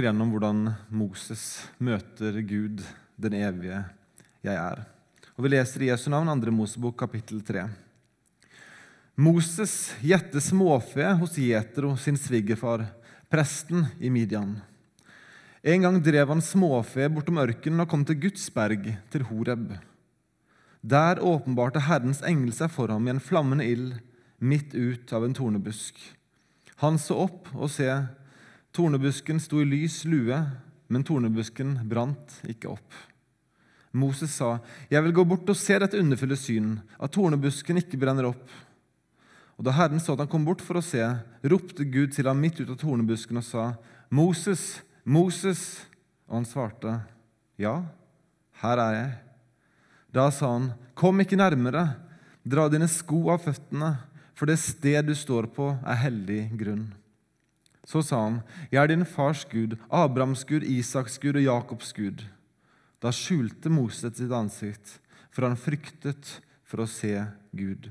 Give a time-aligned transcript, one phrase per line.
[0.00, 1.42] snakker gjennom hvordan Moses
[1.76, 2.80] møter Gud,
[3.20, 3.82] den evige
[4.40, 4.78] jeg er.
[5.36, 6.52] Og Vi leser i Jesu navn 2.
[6.56, 7.66] Mosebok kapittel 3.
[9.20, 12.86] Moses gjette småfe hos Jetro, sin svigerfar,
[13.28, 14.62] presten i Midian.
[15.60, 19.74] En gang drev han småfe bortom ørkenen og kom til Guds berg, til Horeb.
[20.80, 23.98] Der åpenbarte Herrens engel seg for ham i en flammende ild
[24.40, 26.00] midt ut av en tornebusk.
[26.80, 27.90] Han så opp og se,
[28.72, 30.38] tornebusken sto i lys lue,
[30.90, 32.94] men tornebusken brant ikke opp.
[33.92, 38.30] Moses sa, 'Jeg vil gå bort og se dette underfulle syn, at tornebusken ikke brenner
[38.30, 38.50] opp.'
[39.58, 41.02] Og Da Herren så at han kom bort for å se,
[41.44, 43.74] ropte Gud til ham midt ut av tornebusken og sa,
[44.10, 45.86] 'Moses, Moses!'
[46.28, 47.02] Og han svarte,
[47.58, 47.84] 'Ja,
[48.62, 49.18] her er jeg.'
[50.14, 51.96] Da sa han, 'Kom ikke nærmere,
[52.46, 53.98] dra dine sko av føttene,
[54.34, 56.99] for det sted du står på, er hellig grunn.'
[57.90, 62.22] Så sa han, 'Jeg er din fars Gud, Abrahams Gud, Isaks Gud og Jakobs Gud.'
[63.02, 65.00] Da skjulte Moses sitt ansikt,
[65.32, 67.90] for han fryktet for å se Gud.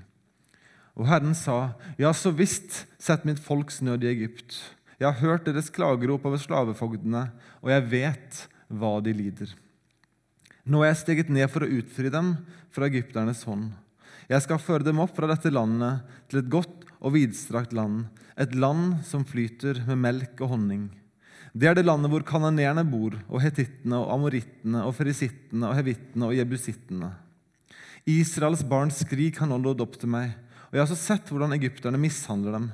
[0.96, 4.56] Og Herren sa, Ja, så visst, sett mitt folks nød i Egypt.
[5.00, 7.32] Jeg har hørt deres klagerop over slavefogdene,
[7.64, 9.56] og jeg vet hva de lider.
[10.66, 12.38] Nå er jeg steget ned for å utfri dem
[12.70, 13.72] fra egypternes hånd.
[14.30, 18.06] Jeg skal føre dem opp fra dette landet til et godt og vidstrakt land,
[18.40, 20.88] et land som flyter med melk og honning.
[21.52, 26.30] Det er det landet hvor kanoneerne bor, og hetittene og amorittene og ferisittene og hevittene
[26.30, 27.10] og jebusittene.
[28.10, 30.32] Israels barns skrik har nå nådd opp til meg,
[30.70, 32.70] og jeg har også sett hvordan egypterne mishandler dem.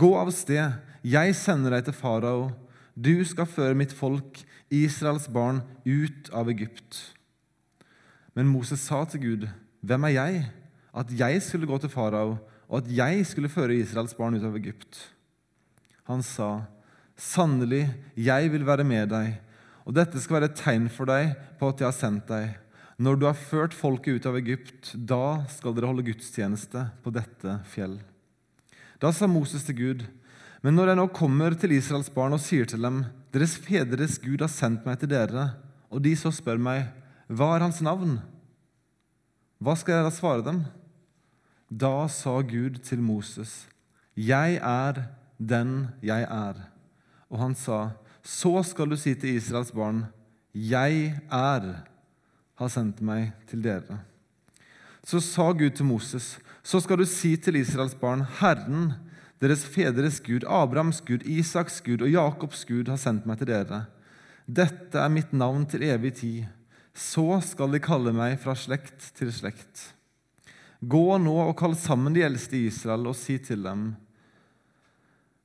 [0.00, 2.50] Gå av sted, jeg sender deg til farao.
[2.96, 4.40] Du skal føre mitt folk,
[4.72, 6.98] Israels barn, ut av Egypt.
[8.34, 9.50] Men Moses sa til Gud,
[9.82, 10.42] Hvem er jeg,
[10.94, 12.36] at jeg skulle gå til farao,
[12.72, 14.96] og at jeg skulle føre Israels barn ut av Egypt?
[16.08, 16.64] Han sa,
[17.12, 17.84] Sannelig,
[18.16, 19.36] jeg vil være med deg,
[19.84, 22.56] og dette skal være et tegn for deg på at jeg har sendt deg.
[22.96, 27.58] Når du har ført folket ut av Egypt, da skal dere holde gudstjeneste på dette
[27.68, 27.98] fjell.
[29.02, 30.04] Da sa Moses til Gud,
[30.62, 33.02] men når jeg nå kommer til Israels barn og sier til dem,
[33.34, 35.50] deres fedres Gud har sendt meg til dere,
[35.92, 36.86] og de så spør meg,
[37.28, 38.20] hva er hans navn?
[39.62, 40.62] Hva skal jeg da svare dem?
[41.72, 43.66] Da sa Gud til Moses,
[44.12, 45.06] jeg er
[45.40, 46.58] den jeg er.
[47.32, 50.02] Og han sa, så skal du si til Israels barn,
[50.52, 51.68] jeg er,
[52.60, 54.02] har sendt meg til dere.
[55.00, 58.92] Så sa Gud til Moses, så skal du si til Israels barn, Herren,
[59.40, 63.86] deres fedres Gud, Abrahams Gud, Isaks Gud og Jakobs Gud har sendt meg til dere.
[64.44, 66.44] Dette er mitt navn til evig tid.
[66.92, 69.88] Så skal de kalle meg fra slekt til slekt.
[70.82, 73.92] Gå nå og kall sammen de eldste i Israel og si til dem:"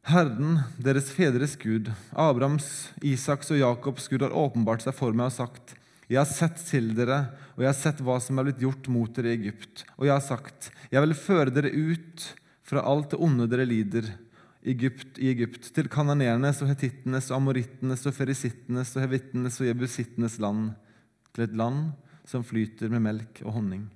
[0.08, 5.36] Herren, deres fedres Gud, Abrahams, Isaks og Jakobs Gud, har åpenbart seg for meg og
[5.36, 5.76] sagt:"
[6.08, 7.18] Jeg har sett til dere,
[7.58, 9.84] og jeg har sett hva som er blitt gjort mot dere i Egypt.
[10.00, 12.24] Og jeg har sagt, jeg vil føre dere ut
[12.64, 14.08] fra alt det onde dere lider
[14.64, 20.40] Egypt, i Egypt, til kananernes og hetittenes og amorittenes og ferisittenes og hevittenes og jebusittenes
[20.40, 20.72] land,
[21.36, 21.92] til et land
[22.24, 23.90] som flyter med melk og honning.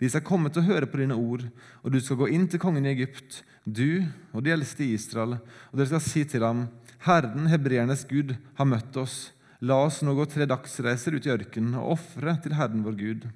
[0.00, 1.44] De skal komme til å høre på dine ord,
[1.84, 5.36] og du skal gå inn til kongen i Egypt, du og de eldste i Israel,
[5.68, 6.64] og dere skal si til ham,
[7.04, 9.30] Herren, hebreernes Gud, har møtt oss.
[9.60, 13.26] La oss nå gå tre dagsreiser ut i ørkenen og ofre til Herren vår Gud.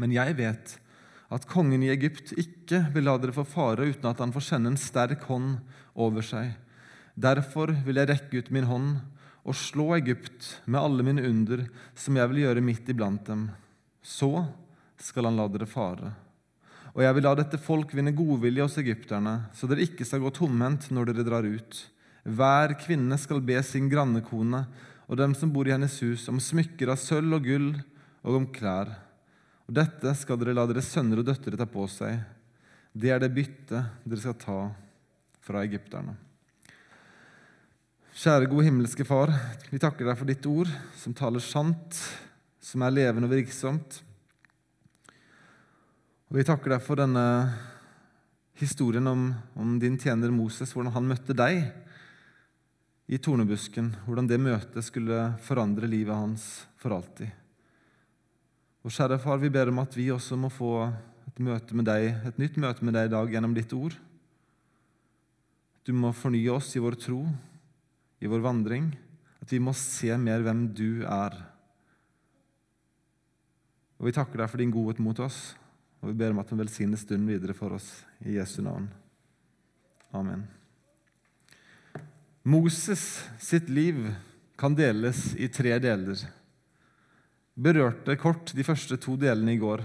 [0.00, 0.76] Men jeg vet
[1.32, 4.72] at kongen i Egypt ikke vil la dere få fare uten at han får kjenne
[4.72, 5.60] en sterk hånd
[5.94, 6.52] over seg.
[7.20, 8.98] Derfor vil jeg rekke ut min hånd
[9.40, 11.64] og slå Egypt med alle mine under,
[11.96, 13.48] som jeg vil gjøre midt iblant dem.
[14.02, 14.44] Så
[15.00, 16.12] skal han la dere fare.
[16.90, 20.32] Og jeg vil la dette folk vinne godvilje hos egypterne, så dere ikke skal gå
[20.34, 21.82] tomhendt når dere drar ut.
[22.26, 24.64] Hver kvinne skal be sin grannekone
[25.10, 27.70] og dem som bor i hennes hus, om smykker av sølv og gull
[28.22, 28.92] og om klær.
[29.66, 32.18] Og dette skal dere la deres sønner og døtre ta på seg.
[32.92, 34.58] Det er det byttet dere skal ta
[35.46, 36.16] fra egypterne.
[38.20, 39.30] Kjære, gode himmelske Far,
[39.70, 40.68] vi takker deg for ditt ord,
[40.98, 41.96] som taler sant,
[42.60, 44.00] som er levende og virksomt.
[46.30, 47.22] Og Vi takker deg for denne
[48.60, 51.64] historien om, om, din tjener Moses, hvordan han møtte deg
[53.10, 56.44] i tornebusken, hvordan det møtet skulle forandre livet hans
[56.78, 57.32] for alltid.
[58.86, 62.12] Og kjære far, vi ber om at vi også må få et, møte med deg,
[62.30, 63.96] et nytt møte med deg i dag gjennom ditt ord.
[65.82, 67.24] Du må fornye oss i vår tro,
[68.22, 68.92] i vår vandring,
[69.42, 71.34] at vi må se mer hvem du er.
[73.98, 75.56] Og vi takker deg for din godhet mot oss.
[76.00, 77.88] Og vi ber om at han velsigner stunden videre for oss
[78.24, 78.88] i Jesu navn.
[80.16, 80.46] Amen.
[82.42, 84.06] Moses sitt liv
[84.58, 86.22] kan deles i tre deler.
[87.60, 89.84] Berørte kort de første to delene i går.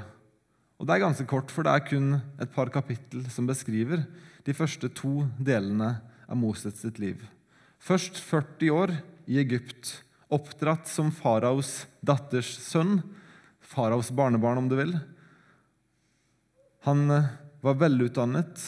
[0.80, 4.04] Og Det er ganske kort, for det er kun et par kapittel som beskriver
[4.46, 5.98] de første to delene
[6.28, 7.22] av Moses sitt liv.
[7.80, 8.96] Først 40 år
[9.28, 10.02] i Egypt,
[10.32, 13.02] oppdratt som faraos datters sønn.
[13.62, 14.96] Faraos barnebarn, om du vil.
[16.86, 17.08] Han
[17.66, 18.62] var velutdannet,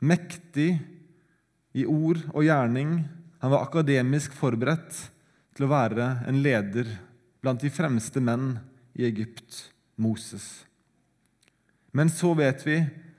[0.00, 0.78] mektig
[1.76, 2.94] i ord og gjerning.
[3.44, 4.96] Han var akademisk forberedt
[5.52, 6.88] til å være en leder
[7.44, 8.54] blant de fremste menn
[8.96, 9.66] i Egypt,
[10.00, 10.64] Moses.
[11.92, 12.78] Men så vet vi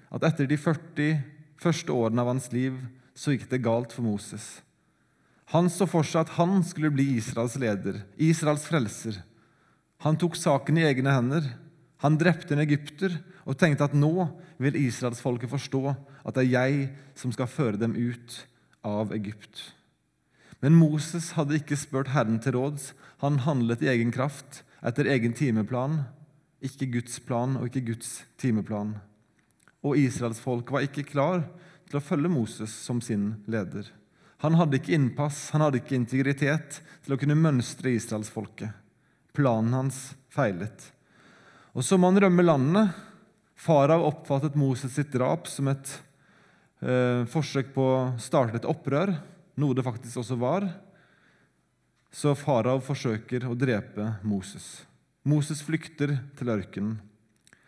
[0.09, 1.21] at etter de 40
[1.61, 2.79] første årene av hans liv
[3.13, 4.63] så gikk det galt for Moses.
[5.53, 9.21] Han så for seg at han skulle bli Israels leder, Israels frelser.
[10.01, 11.45] Han tok saken i egne hender.
[12.01, 14.27] Han drepte en egypter og tenkte at nå
[14.61, 18.41] vil israelsfolket forstå at det er jeg som skal føre dem ut
[18.85, 19.71] av Egypt.
[20.61, 22.91] Men Moses hadde ikke spurt Herren til råds.
[23.25, 26.03] Han handlet i egen kraft, etter egen timeplan.
[26.61, 28.93] Ikke Guds plan og ikke Guds timeplan.
[29.81, 31.47] Og israelsfolket var ikke klar
[31.89, 33.89] til å følge Moses som sin leder.
[34.45, 38.69] Han hadde ikke innpass, han hadde ikke integritet til å kunne mønstre israelsfolket.
[39.38, 39.99] Planen hans
[40.33, 40.88] feilet.
[41.77, 42.93] Og så må han rømme landet.
[43.61, 45.91] Farao oppfattet Moses sitt drap som et
[46.81, 49.13] eh, forsøk på å starte et opprør,
[49.61, 50.65] noe det faktisk også var.
[52.09, 54.81] Så farao forsøker å drepe Moses.
[55.21, 56.97] Moses flykter til ørkenen.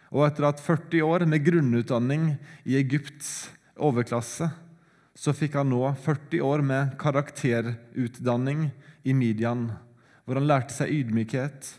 [0.10, 2.28] Og etter at 40 år med grunnutdanning
[2.66, 4.50] i Egypts overklasse
[5.14, 8.72] så fikk han nå 40 år med karakterutdanning
[9.06, 9.68] i Midian,
[10.26, 11.76] hvor han lærte seg ydmykhet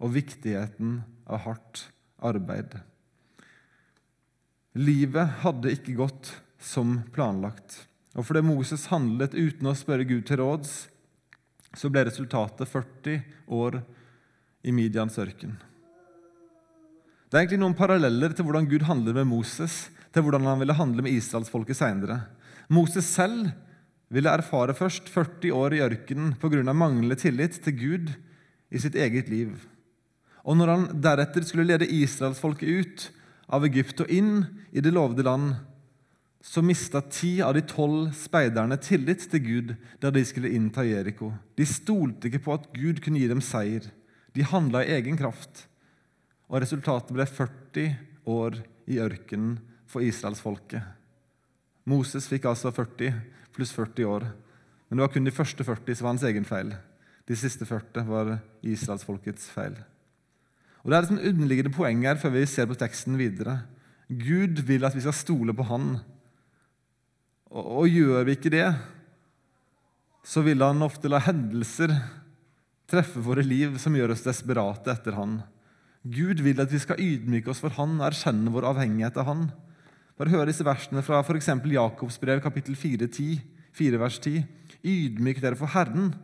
[0.00, 1.90] og viktigheten av hardt
[2.24, 2.80] arbeid.
[4.78, 6.30] Livet hadde ikke gått
[6.62, 7.80] som planlagt.
[8.14, 10.86] Og fordi Moses handlet uten å spørre Gud til råds,
[11.74, 13.18] så ble resultatet 40
[13.58, 13.80] år
[14.62, 15.56] i Midians ørken.
[17.28, 20.78] Det er egentlig noen paralleller til hvordan Gud handler med Moses, til hvordan han ville
[20.78, 22.22] handle med israelsfolket seinere.
[22.70, 23.50] Moses selv
[24.14, 26.62] ville erfare først 40 år i ørkenen pga.
[26.72, 28.14] manglende tillit til Gud
[28.70, 29.58] i sitt eget liv.
[30.46, 33.08] Og når han deretter skulle lede israelsfolket ut
[33.48, 35.54] av Egypt og inn i det lovede land,
[36.44, 41.32] så mista ti av de tolv speiderne tillit til Gud da de skulle innta Jeriko.
[41.58, 43.88] De stolte ikke på at Gud kunne gi dem seier.
[44.36, 45.66] De handla i egen kraft.
[46.48, 47.88] Og resultatet ble 40
[48.30, 49.58] år i ørkenen
[49.88, 50.84] for israelsfolket.
[51.88, 53.16] Moses fikk altså 40
[53.56, 54.28] pluss 40 år.
[54.88, 56.72] Men det var kun de første 40 som var hans egen feil.
[57.28, 59.74] De siste 40 var israelsfolkets feil.
[60.88, 63.58] Og Det er et underliggende poeng her før vi ser på teksten videre.
[64.08, 65.98] Gud vil at vi skal stole på Han.
[67.52, 68.70] Og, og gjør vi ikke det,
[70.24, 71.92] så vil Han ofte la hendelser
[72.88, 75.42] treffe våre liv som gjør oss desperate etter Han.
[76.08, 79.42] Gud vil at vi skal ydmyke oss for Han og erkjenne vår avhengighet av Han.
[80.16, 81.50] Bare hør disse versene fra f.eks.
[81.68, 83.36] Jakobs brev, kapittel 4, 10,
[83.76, 84.40] 4, vers 10.
[84.88, 86.14] Ydmyk dere for Herren,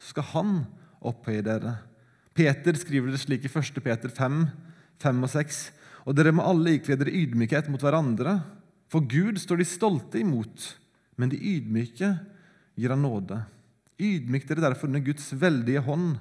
[0.00, 0.56] så skal Han
[1.04, 1.76] opphøye dere.
[2.36, 3.80] Peter skriver det slik i 1.
[3.80, 4.42] Peter 5,
[5.00, 5.60] 5 og 6.
[6.06, 8.38] Og dere må alle ikle dere ydmykhet mot hverandre.
[8.92, 10.66] For Gud står de stolte imot,
[11.16, 12.12] men de ydmyke
[12.76, 13.40] gir Han nåde.
[13.96, 16.18] Ydmyk dere derfor under Guds veldige hånd,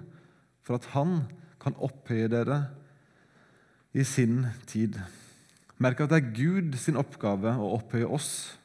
[0.64, 1.26] for at Han
[1.62, 2.64] kan opphøye dere
[3.94, 4.98] i sin tid.
[5.78, 8.56] Merk at det er Gud sin oppgave å opphøye oss.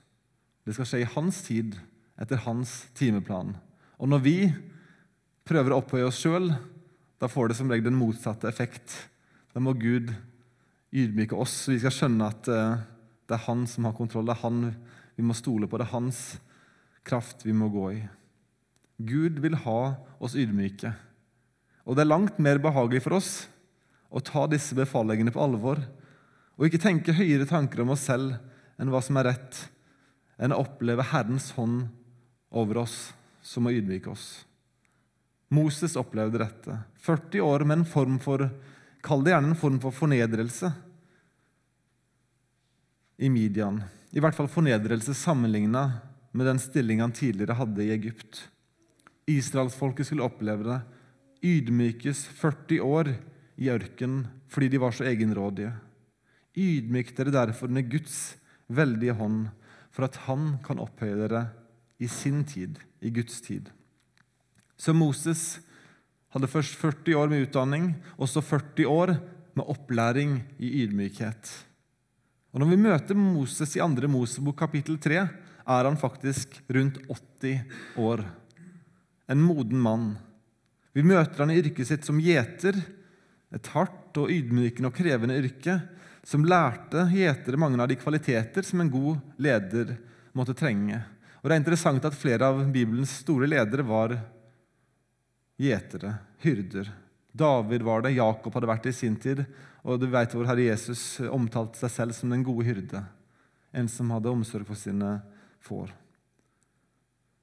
[0.63, 1.75] Det skal skje i hans tid,
[2.21, 3.57] etter hans timeplan.
[3.99, 4.37] Og når vi
[5.49, 6.53] prøver å opphøye oss sjøl,
[7.21, 8.95] da får det som regel den motsatte effekt.
[9.53, 10.13] Da må Gud
[10.91, 12.81] ydmyke oss, så vi skal skjønne at eh,
[13.29, 14.27] det er han som har kontroll.
[14.27, 14.63] Det er han
[15.19, 15.79] vi må stole på.
[15.79, 16.23] Det er hans
[17.07, 18.01] kraft vi må gå i.
[19.01, 19.81] Gud vil ha
[20.21, 20.93] oss ydmyke.
[21.85, 23.31] Og det er langt mer behagelig for oss
[24.11, 25.81] å ta disse befalingene på alvor
[26.61, 28.35] og ikke tenke høyere tanker om oss selv
[28.81, 29.57] enn hva som er rett,
[30.41, 31.87] enn å oppleve Herrens hånd
[32.53, 34.43] over oss, som å ydmyke oss.
[35.51, 36.77] Moses opplevde dette.
[37.03, 38.47] 40 år med en form for
[39.01, 40.69] Kall det gjerne en form for fornedrelse
[43.21, 43.79] i Midian.
[44.13, 45.87] I hvert fall fornedrelse sammenligna
[46.37, 48.43] med den stilling han tidligere hadde i Egypt.
[49.31, 50.79] Israelsfolket skulle oppleve det.
[51.41, 53.13] Ydmykes 40 år
[53.57, 55.73] i ørkenen fordi de var så egenrådige.
[56.59, 58.37] Ydmyk dere derfor under Guds
[58.69, 59.49] veldige hånd,
[59.91, 61.45] for at Han kan opphøye dere
[61.99, 63.71] i sin tid, i Guds tid.
[64.81, 65.59] Så Moses
[66.33, 69.13] hadde først 40 år med utdanning, og så 40 år
[69.59, 71.51] med opplæring i ydmykhet.
[72.55, 74.09] Og Når vi møter Moses i 2.
[74.09, 75.21] Mosebok kapittel 3,
[75.71, 76.99] er han faktisk rundt
[77.43, 77.61] 80
[78.01, 78.25] år
[79.31, 80.09] en moden mann.
[80.97, 82.75] Vi møter han i yrket sitt som gjeter,
[83.55, 85.77] et hardt og ydmykende og krevende yrke,
[86.27, 89.97] som lærte gjetere mange av de kvaliteter som en god leder
[90.37, 90.99] måtte trenge.
[91.41, 94.19] Og Det er interessant at flere av Bibelens store ledere var
[95.61, 96.91] gjetere, hyrder.
[97.33, 99.45] David var det, Jakob hadde vært det i sin tid,
[99.85, 103.03] og du vet hvor Herre Jesus omtalte seg selv som den gode hyrde.
[103.73, 105.19] En som hadde omsorg for sine
[105.63, 105.93] får.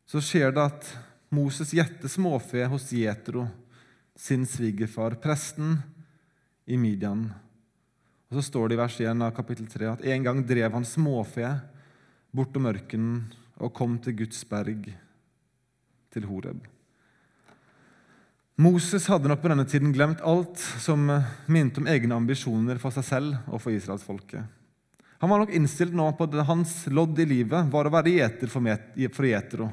[0.07, 0.91] Så skjer det at
[1.33, 3.45] Moses gjetter småfe hos Jetro,
[4.17, 5.77] sin svigerfar, presten
[6.65, 7.27] i Midian.
[8.27, 10.87] Og Så står det i vers 1 av kapittel 3 at en gang drev han
[10.87, 11.51] småfe
[12.35, 13.27] bortom ørkenen
[13.63, 14.89] og kom til Guds berg,
[16.11, 16.76] til Horeb.
[18.57, 21.03] Moses hadde nok på denne tiden glemt alt som
[21.45, 24.41] minte om egne ambisjoner for seg selv og for israelsfolket.
[25.21, 28.49] Han var nok innstilt nå på at hans lodd i livet var å være gjeter
[28.49, 29.69] for Jetro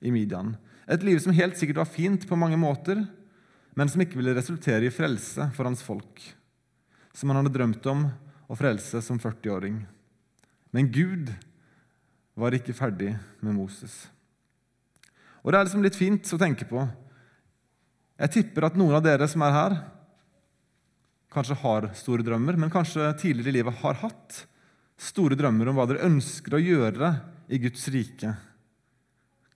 [0.00, 0.54] i Midian.
[0.88, 3.04] Et liv som helt sikkert var fint på mange måter,
[3.76, 6.20] men som ikke ville resultere i frelse for hans folk,
[7.12, 8.08] som han hadde drømt om
[8.48, 9.82] å frelse som 40-åring.
[10.72, 11.32] Men Gud
[12.32, 13.12] var ikke ferdig
[13.44, 14.06] med Moses.
[15.44, 16.80] Og Det er liksom litt fint å tenke på.
[18.16, 19.76] Jeg tipper at noen av dere som er her,
[21.32, 24.44] kanskje har store drømmer, men kanskje tidligere i livet har hatt
[24.96, 27.10] store drømmer om hva dere ønsker å gjøre
[27.52, 28.32] i Guds rike.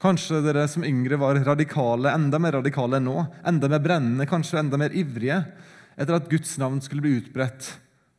[0.01, 4.61] Kanskje dere som yngre var radikale, enda mer radikale enn nå, enda mer brennende, kanskje
[4.61, 5.41] enda mer ivrige
[5.97, 7.69] etter at Guds navn skulle bli utbredt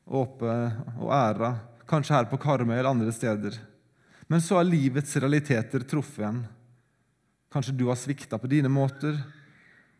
[0.10, 0.56] og oppe
[1.00, 1.54] og æra,
[1.90, 3.58] kanskje her på Karmøy eller andre steder.
[4.30, 6.42] Men så har livets realiteter truffet en.
[7.52, 9.18] Kanskje du har svikta på dine måter,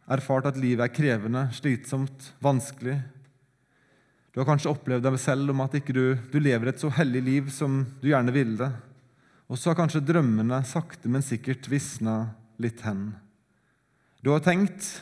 [0.10, 2.98] erfart at livet er krevende, slitsomt, vanskelig.
[4.32, 7.22] Du har kanskje opplevd deg selv om at ikke du, du lever et så hellig
[7.26, 8.72] liv som du gjerne ville.
[9.52, 12.32] Og så har kanskje drømmene sakte, men sikkert visna
[12.62, 13.10] litt hen.
[14.24, 15.02] Du har tenkt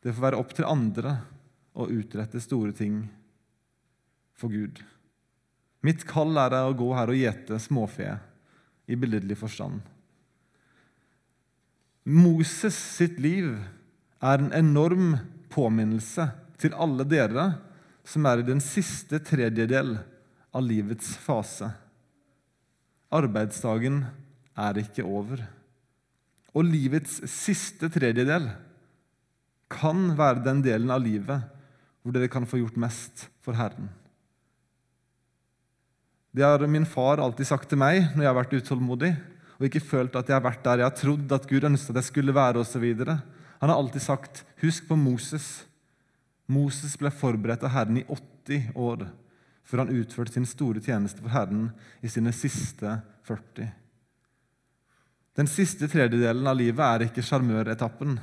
[0.00, 1.18] det får være opp til andre
[1.76, 3.02] å utrette store ting
[4.38, 4.80] for Gud.
[5.84, 8.14] Mitt kall er å gå her og gjete småfe
[8.90, 9.80] i billedlig forstand.
[12.04, 13.52] Moses sitt liv
[14.20, 15.14] er en enorm
[15.52, 16.28] påminnelse
[16.60, 17.46] til alle dere
[18.06, 19.94] som er i den siste tredjedel
[20.52, 21.70] av livets fase.
[23.10, 24.02] Arbeidsdagen
[24.58, 25.42] er ikke over.
[26.54, 28.50] Og livets siste tredjedel
[29.70, 31.46] kan være den delen av livet
[32.00, 33.88] hvor dere kan få gjort mest for Herren.
[36.30, 39.10] Det har min far alltid sagt til meg når jeg har vært utålmodig
[39.58, 42.00] og ikke følt at jeg har vært der jeg har trodd at Gud ønsket at
[42.00, 42.62] jeg skulle være.
[42.62, 42.80] Og så
[43.60, 45.64] Han har alltid sagt, 'Husk på Moses'.
[46.46, 49.04] Moses ble forberedt av Herren i 80 år
[49.62, 51.70] før han utførte sin store tjeneste for Herren
[52.02, 52.96] i sine siste
[53.28, 53.68] 40.
[55.38, 58.16] Den siste tredjedelen av livet er ikke sjarmøretappen.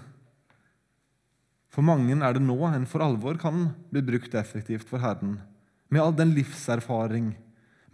[1.72, 5.38] For mange er det nå en for alvor kan bli brukt effektivt for Herren,
[5.88, 7.32] med all den livserfaring,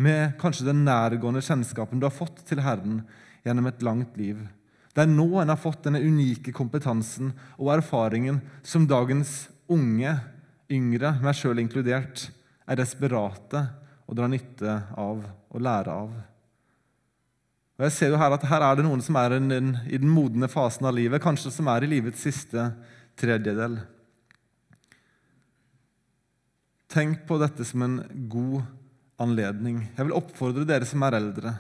[0.02, 3.04] med kanskje den nærgående kjennskapen du har fått til Herren
[3.46, 4.40] gjennom et langt liv.
[4.94, 10.14] Det er nå en har fått denne unike kompetansen og erfaringen som dagens unge,
[10.70, 12.28] yngre, meg sjøl inkludert,
[12.70, 13.66] er desperate
[14.06, 16.14] og drar nytte av og lære av.
[17.74, 19.42] Og jeg ser jo her at her er det noen som er i
[19.98, 22.70] den modne fasen av livet, kanskje som er i livets siste
[23.20, 23.80] tredjedel.
[26.94, 27.98] Tenk på dette som en
[28.30, 28.62] god
[29.24, 29.88] anledning.
[29.98, 31.56] Jeg vil oppfordre dere som er eldre,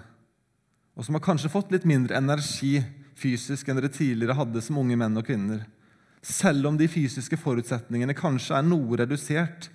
[0.94, 2.78] og som har kanskje fått litt mindre energi
[3.20, 5.64] fysisk enn dere tidligere hadde som unge menn og kvinner.
[6.24, 9.70] Selv om de fysiske forutsetningene kanskje er noe redusert,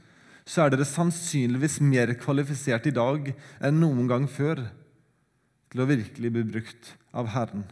[0.49, 4.62] så er dere sannsynligvis mer kvalifisert i dag enn noen gang før
[5.68, 7.66] til å virkelig bli brukt av Herren.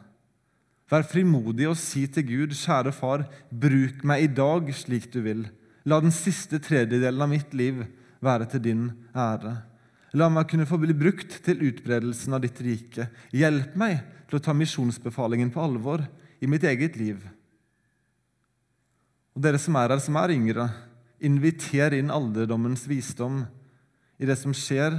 [0.93, 5.47] Vær frimodig og si til Gud, kjære far, bruk meg i dag slik du vil.
[5.89, 7.81] La den siste tredjedelen av mitt liv
[8.23, 8.85] være til din
[9.17, 9.57] ære.
[10.17, 13.09] La meg kunne få bli brukt til utbredelsen av ditt rike.
[13.35, 16.03] Hjelp meg til å ta misjonsbefalingen på alvor
[16.43, 17.23] i mitt eget liv.
[19.37, 20.69] Og dere som er her, som er yngre,
[21.25, 23.41] Inviter inn alderdommens visdom
[24.21, 24.99] i det som skjer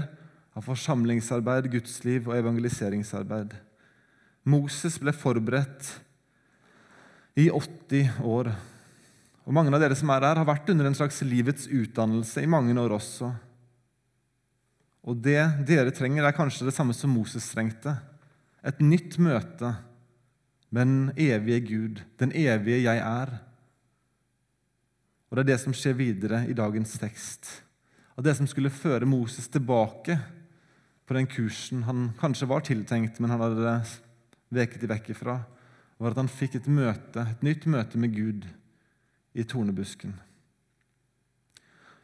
[0.57, 3.53] av forsamlingsarbeid, gudsliv og evangeliseringsarbeid.
[4.49, 5.91] Moses ble forberedt
[7.37, 8.49] i 80 år.
[9.45, 12.49] Og Mange av dere som er her, har vært under en slags livets utdannelse i
[12.49, 13.29] mange år også.
[15.07, 17.93] Og det dere trenger, er kanskje det samme som Moses trengte.
[18.65, 19.75] Et nytt møte
[20.69, 23.37] med den evige Gud, den evige jeg er.
[25.29, 27.49] Og det er det som skjer videre i dagens tekst.
[28.17, 30.17] Og det som skulle føre Moses tilbake
[31.07, 33.77] på den kursen han kanskje var tiltenkt, men han hadde
[34.53, 35.39] veket i vekk ifra.
[35.97, 38.45] var at han fikk et møte, et nytt møte med Gud
[39.33, 40.13] i tornebusken.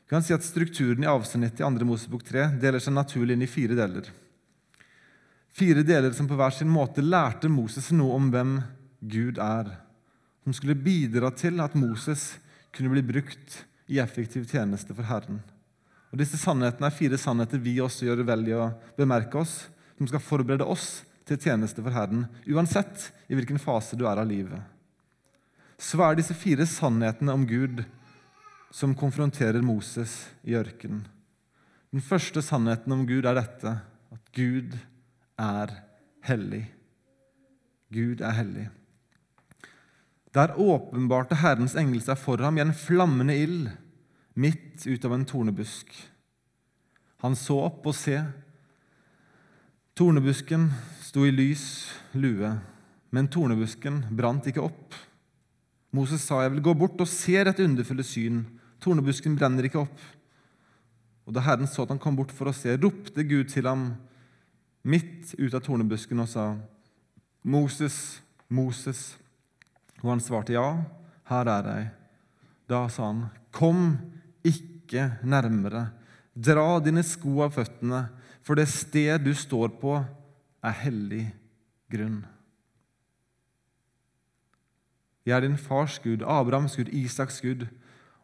[0.04, 1.86] Vi kan si at Strukturen i avsnittet i 2.
[1.86, 4.10] Mosebok 3 deler seg naturlig inn i fire deler.
[5.54, 8.56] Fire deler som på hver sin måte lærte Moses noe om hvem
[9.06, 9.68] Gud er,
[10.42, 12.32] som skulle bidra til at Moses
[12.74, 15.44] kunne bli brukt i effektiv tjeneste for Herren.
[16.10, 19.68] Og Disse sannhetene er fire sannheter vi også gjør vel i å bemerke oss,
[19.98, 24.30] som skal forberede oss til tjeneste for Herren, uansett i hvilken fase du er av
[24.30, 24.58] livet.
[25.78, 27.84] Så er disse fire sannhetene om Gud
[28.74, 31.06] som konfronterer Moses i ørkenen.
[31.94, 34.93] Den første sannheten om Gud er dette at Gud er
[36.28, 36.66] hellig.
[37.94, 38.70] Gud er hellig.
[40.34, 43.70] Der åpenbarte Herrens engel seg for ham i en flammende ild
[44.34, 45.92] midt ut av en tornebusk.
[47.22, 48.18] Han så opp og se.
[49.94, 50.72] Tornebusken
[51.06, 51.66] sto i lys
[52.18, 52.50] lue,
[53.14, 54.98] men tornebusken brant ikke opp.
[55.94, 60.00] Moses sa, 'Jeg vil gå bort og se et underfulle syn.' Tornebusken brenner ikke opp.
[61.26, 63.96] Og Da Herren så at han kom bort for å se, ropte Gud til ham
[64.84, 66.58] midt ut av tornebusken og sa,
[67.44, 69.18] 'Moses, Moses.'
[70.04, 70.84] Og han svarte, 'Ja,
[71.26, 71.92] her er jeg.'
[72.68, 73.98] Da sa han, 'Kom
[74.44, 75.92] ikke nærmere.
[76.36, 78.10] Dra dine sko av føttene,
[78.42, 80.06] for det sted du står på,
[80.64, 81.34] er hellig
[81.92, 82.26] grunn.
[85.26, 87.68] Jeg er din fars Gud, Abrahams Gud, Isaks Gud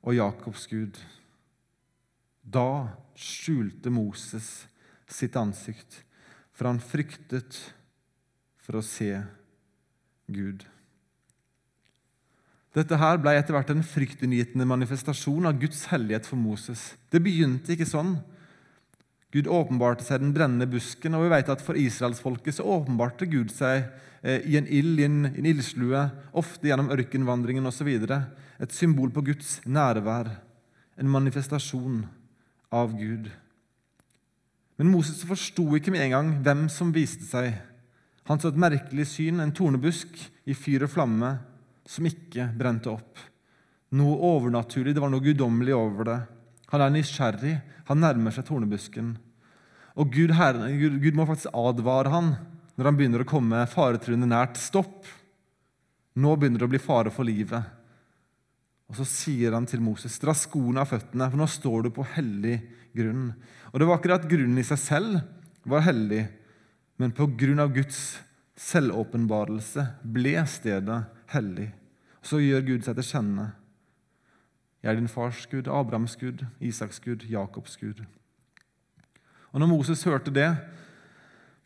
[0.01, 0.99] og Jakobs Gud.
[2.43, 4.67] Da skjulte Moses
[5.07, 6.03] sitt ansikt,
[6.59, 7.55] for han fryktet
[8.59, 9.13] for å se
[10.27, 10.65] Gud.
[12.75, 16.97] Dette her ble etter hvert en fryktinngytende manifestasjon av Guds hellighet for Moses.
[17.07, 18.17] Det begynte ikke sånn.
[19.31, 23.53] Gud åpenbarte seg den brennende busken, og vi vet at for israelsfolket så åpenbarte Gud
[23.55, 23.87] seg
[24.19, 26.05] eh, i en ild, i en, en ildslue,
[26.37, 27.89] ofte gjennom ørkenvandringen osv.
[28.59, 30.35] Et symbol på Guds nærvær,
[30.99, 32.03] en manifestasjon
[32.75, 33.31] av Gud.
[34.79, 37.51] Men Moses forsto ikke med en gang hvem som viste seg.
[38.29, 40.15] Han så et merkelig syn, en tornebusk
[40.47, 41.33] i fyr og flamme
[41.89, 43.19] som ikke brente opp.
[43.99, 46.19] Noe overnaturlig, det var noe guddommelig over det.
[46.69, 47.55] Han er nysgjerrig,
[47.89, 49.15] han nærmer seg tornebusken.
[49.99, 52.35] Og Gud, Herren, Gud, Gud må faktisk advare han
[52.79, 54.61] når han begynner å komme faretruende nært.
[54.61, 55.09] Stopp!
[56.19, 57.75] Nå begynner det å bli fare for livet.
[58.89, 62.05] Og Så sier han til Moses, dra skoene av føttene, for nå står du på
[62.15, 62.61] hellig
[62.95, 63.33] grunn.
[63.73, 65.21] Og Det var det at grunnen i seg selv
[65.65, 66.27] var hellig,
[66.97, 68.19] men på grunn av Guds
[68.59, 71.69] selvåpenbarelse ble stedet hellig.
[72.21, 73.51] Så gjør Gud seg til kjenne.
[74.83, 78.03] Jeg er din fars Gud, Abrahams Gud, Isaks Gud, Jakobs Gud.
[79.51, 80.49] Og når Moses hørte det,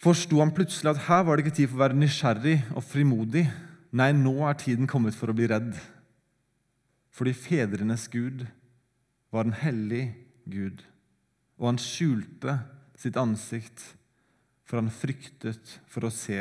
[0.02, 3.46] forsto han plutselig at her var det ikke tid for å være nysgjerrig og frimodig.
[3.94, 5.76] Nei, nå er tiden kommet for å bli redd.
[7.14, 8.48] Fordi fedrenes Gud
[9.34, 10.08] var en hellig
[10.50, 10.82] Gud,
[11.60, 12.58] og han skjulte
[13.00, 13.82] sitt ansikt,
[14.64, 16.40] for han fryktet for å se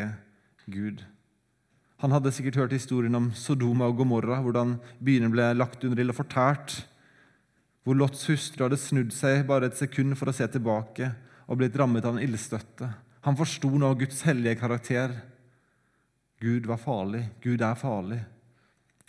[0.71, 1.03] Gud.
[2.03, 6.11] Han hadde sikkert hørt historien om Sodoma og Gomorra, hvordan byene ble lagt under ild
[6.11, 6.81] og fortært.
[7.87, 11.13] Hvor Lots hustru hadde snudd seg bare et sekund for å se tilbake
[11.47, 12.89] og blitt rammet av en ildstøtte.
[13.23, 15.15] Han forsto nå Guds hellige karakter.
[16.43, 17.29] Gud var farlig.
[17.43, 18.19] Gud er farlig.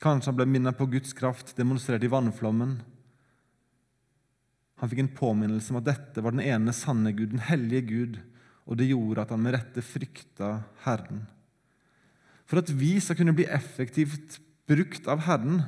[0.03, 2.75] Kanskje han ble minnet på Guds kraft demonstrert i vannflommen.
[4.81, 8.17] Han fikk en påminnelse om at dette var den ene sanne Gud, den hellige Gud,
[8.63, 10.55] og det gjorde at han med rette frykta
[10.85, 11.25] Herren.
[12.47, 15.65] For at vi skal kunne bli effektivt brukt av Herren,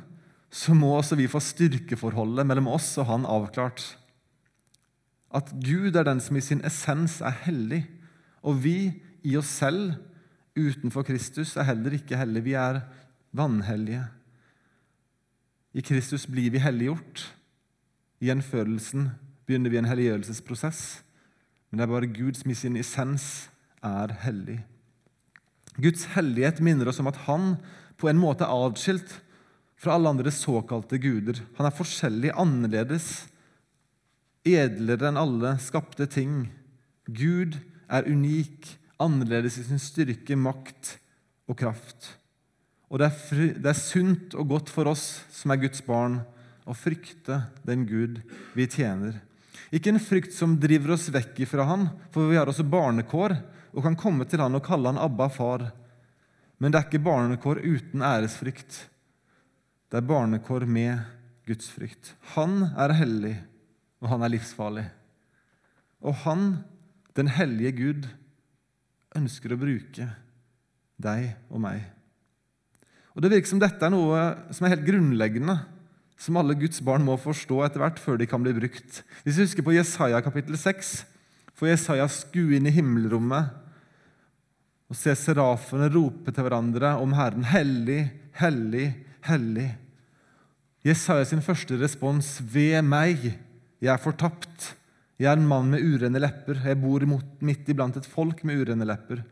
[0.52, 3.84] så må også vi få styrkeforholdet mellom oss og Han avklart.
[5.36, 7.84] At Gud er den som i sin essens er hellig,
[8.46, 8.78] og vi
[9.26, 9.98] i oss selv
[10.56, 12.46] utenfor Kristus er heller ikke hellige.
[12.46, 12.80] Vi er
[13.36, 14.06] vanhellige.
[15.76, 17.26] I Kristus blir vi helliggjort.
[18.22, 19.10] I gjenfølelsen
[19.46, 21.04] begynner vi en helliggjørelsesprosess.
[21.70, 23.50] Men det er bare Gud som i sin essens
[23.86, 24.62] er hellig.
[25.76, 27.56] Guds hellighet minner oss om at han
[28.00, 29.18] på en måte er adskilt
[29.80, 31.42] fra alle andre såkalte guder.
[31.58, 33.26] Han er forskjellig, annerledes,
[34.46, 36.46] edlere enn alle skapte ting.
[37.06, 37.58] Gud
[37.92, 38.70] er unik,
[39.02, 40.96] annerledes i sin styrke, makt
[41.50, 42.14] og kraft.
[42.90, 43.12] Og det
[43.60, 46.22] er sunt og godt for oss som er Guds barn,
[46.66, 48.22] å frykte den Gud
[48.58, 49.20] vi tjener.
[49.74, 53.38] Ikke en frykt som driver oss vekk ifra Han, for vi har også barnekår
[53.76, 55.68] og kan komme til han og kalle han Abba, far.
[56.58, 58.78] Men det er ikke barnekår uten æresfrykt.
[59.92, 61.04] Det er barnekår med
[61.46, 62.14] gudsfrykt.
[62.36, 63.36] Han er hellig,
[64.00, 64.86] og han er livsfarlig.
[66.06, 66.48] Og han,
[67.20, 68.08] den hellige Gud,
[69.16, 70.08] ønsker å bruke
[70.96, 71.84] deg og meg.
[73.16, 74.24] Og Det virker som dette er noe
[74.56, 75.56] som er helt grunnleggende,
[76.18, 79.02] som alle Guds barn må forstå etter hvert før de kan bli brukt.
[79.24, 80.96] Hvis vi husker på Jesaja kapittel 6,
[81.56, 83.52] får Jesaja skue inn i himmelrommet
[84.86, 87.46] og se serafene rope til hverandre om Herren.
[87.50, 88.06] Hellig,
[88.38, 88.92] hellig,
[89.26, 89.70] hellig.
[90.86, 93.32] Jesaja sin første respons ved meg.
[93.82, 94.74] Jeg er fortapt.
[95.18, 96.60] Jeg er en mann med urene lepper.
[96.68, 99.24] Jeg bor midt iblant et folk med urene lepper.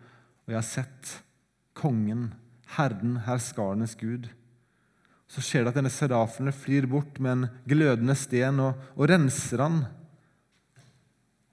[0.43, 1.17] Og jeg har sett
[1.77, 2.31] kongen,
[2.75, 4.31] Herren, herskarenes Gud.
[5.33, 9.63] Så skjer det at denne serafene flyr bort med en glødende sten og, og renser
[9.65, 9.79] han.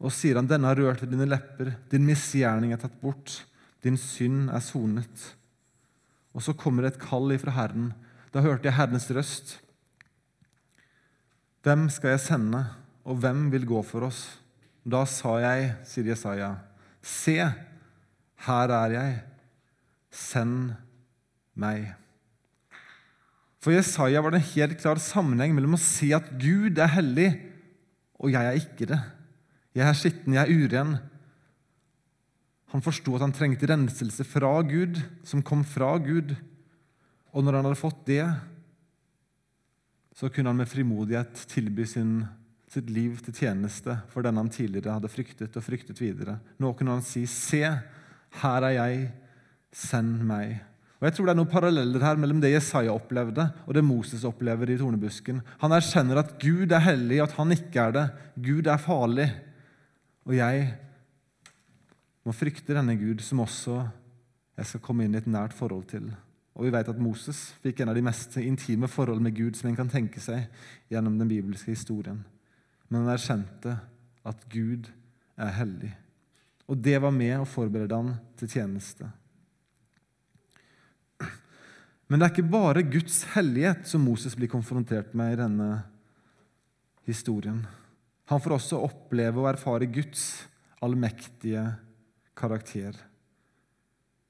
[0.00, 1.74] Og sier han, 'Denne har rørt dine lepper.
[1.92, 3.44] Din misgjerning er tatt bort.
[3.84, 5.34] Din synd er sonet.'
[6.36, 7.90] Og så kommer det et kall ifra Herren.
[8.30, 9.56] Da hørte jeg Herrens røst.
[11.64, 12.60] Hvem skal jeg sende,
[13.04, 14.38] og hvem vil gå for oss?
[14.86, 16.54] Da sa jeg, sier Jesaja,
[17.02, 17.36] se,
[18.46, 19.18] her er jeg,
[20.14, 20.70] send
[21.58, 21.90] meg.
[23.60, 27.30] For Jesaja var det en helt klar sammenheng mellom å si at Gud er hellig,
[28.20, 29.00] og jeg er ikke det.
[29.76, 30.94] Jeg er skitten, jeg er uren.
[32.72, 36.32] Han forsto at han trengte renselse fra Gud, som kom fra Gud.
[37.34, 38.24] Og når han hadde fått det,
[40.16, 42.24] så kunne han med frimodighet tilby sin,
[42.70, 46.38] sitt liv til tjeneste for den han tidligere hadde fryktet og fryktet videre.
[46.60, 47.62] Nå kunne han si, 'Se,
[48.40, 49.12] her er jeg,
[49.72, 50.69] send meg'.
[51.00, 54.24] Og Jeg tror det er noen paralleller her mellom det Jesaja opplevde, og det Moses
[54.28, 55.38] opplever i tornebusken.
[55.62, 58.02] Han erkjenner at Gud er hellig, at han ikke er det.
[58.36, 59.30] Gud er farlig.
[60.28, 60.66] Og jeg
[62.28, 63.78] må frykte denne Gud, som også
[64.60, 66.10] jeg skal komme inn i et nært forhold til.
[66.52, 69.70] Og vi vet at Moses fikk en av de mest intime forhold med Gud som
[69.70, 70.50] en kan tenke seg
[70.92, 72.20] gjennom den bibelske historien.
[72.90, 73.78] Men han erkjente
[74.28, 74.90] at Gud
[75.40, 75.94] er hellig.
[76.68, 79.08] Og det var med å forberede han til tjeneste.
[82.10, 85.68] Men det er ikke bare Guds hellighet som Moses blir konfrontert med i denne
[87.06, 87.62] historien.
[88.26, 90.24] Han får også oppleve og erfare Guds
[90.82, 91.62] allmektige
[92.36, 92.98] karakter.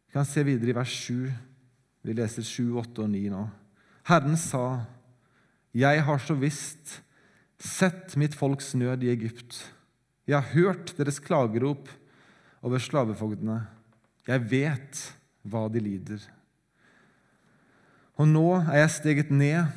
[0.06, 1.30] Vi kan se videre i vers 7
[2.02, 3.42] vi leser 7, 8 og 9 nå.
[4.08, 4.86] Herren sa,
[5.74, 7.02] 'Jeg har så visst
[7.58, 9.72] sett mitt folks nød i Egypt.'
[10.26, 11.88] 'Jeg har hørt deres klagerop
[12.62, 13.66] over slavefogdene.'
[14.26, 15.14] 'Jeg vet
[15.44, 16.39] hva de lider.'
[18.20, 19.70] Og nå er jeg steget ned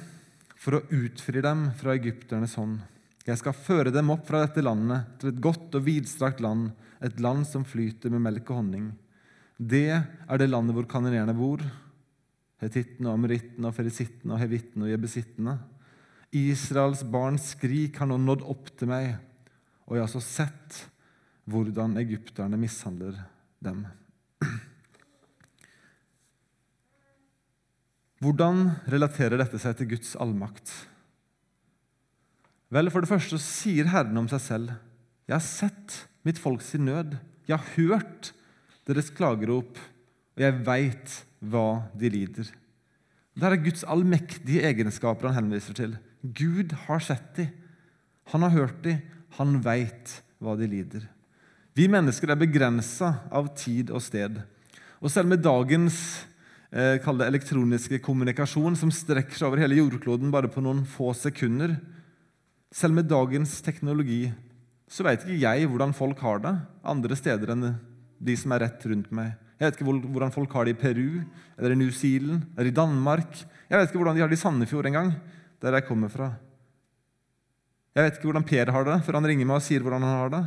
[0.60, 2.82] for å utfri dem fra egypternes hånd.
[3.24, 7.22] Jeg skal føre dem opp fra dette landet til et godt og vidstrakt land, et
[7.24, 8.90] land som flyter med melk og honning.
[9.56, 11.64] Det er det landet hvor kanonerene bor,
[12.60, 15.56] hetittene, amorittene, ferisittene, hevittene og jebesittene.
[16.36, 19.14] Israels barns skrik har nå nådd opp til meg,
[19.88, 20.84] og jeg har så sett
[21.48, 23.24] hvordan egypterne mishandler
[23.64, 23.86] dem.
[28.24, 30.70] Hvordan relaterer dette seg til Guds allmakt?
[32.72, 34.72] Vel, For det første sier Herren om seg selv.:
[35.28, 37.18] Jeg har sett mitt folks nød.
[37.48, 38.32] Jeg har hørt
[38.88, 39.76] deres klagerop,
[40.36, 42.48] og jeg veit hva de lider.
[43.36, 45.98] Det er Guds allmektige egenskaper han henviser til.
[46.24, 47.52] Gud har sett dem,
[48.32, 49.02] han har hørt dem,
[49.38, 51.08] han veit hva de lider.
[51.76, 54.38] Vi mennesker er begrensa av tid og sted.
[55.02, 55.98] Og selv med dagens
[56.74, 61.78] eh, det elektroniske kommunikasjon, som strekker seg over hele jordkloden bare på noen få sekunder
[62.74, 64.32] Selv med dagens teknologi
[64.90, 66.54] så veit ikke jeg hvordan folk har det
[66.86, 67.68] andre steder enn
[68.24, 69.34] de som er rett rundt meg.
[69.58, 71.22] Jeg vet ikke hvordan folk har det i Peru,
[71.58, 73.38] eller i New Zealand eller i Danmark.
[73.70, 75.14] Jeg vet ikke hvordan de har det i Sandefjord engang,
[75.64, 76.34] der jeg kommer fra.
[77.94, 80.18] Jeg vet ikke hvordan Per har det, for han ringer meg og sier hvordan han
[80.18, 80.44] har det.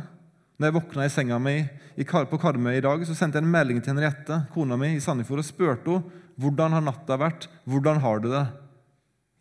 [0.57, 1.57] Når jeg våkna i senga mi
[1.97, 5.43] på Karmøy i dag, så sendte jeg en melding til Henriette, kona mi, i Sandefjord,
[5.43, 8.43] og spurte henne hvordan har natta vært, hvordan har du det?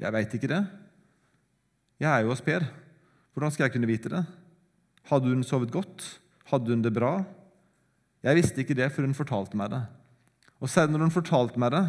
[0.00, 0.62] Jeg veit ikke det.
[2.00, 2.64] Jeg er jo hos Per.
[3.36, 4.22] Hvordan skal jeg kunne vite det?
[5.10, 6.06] Hadde hun sovet godt?
[6.48, 7.18] Hadde hun det bra?
[8.24, 9.82] Jeg visste ikke det før hun fortalte meg det.
[10.60, 11.84] Og selv når hun fortalte meg det,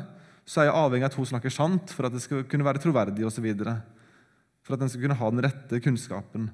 [0.48, 2.84] så er jeg avhengig av at hun snakker sant for at det skal kunne være
[2.84, 3.48] troverdig osv.
[4.64, 6.52] For at en skal kunne ha den rette kunnskapen.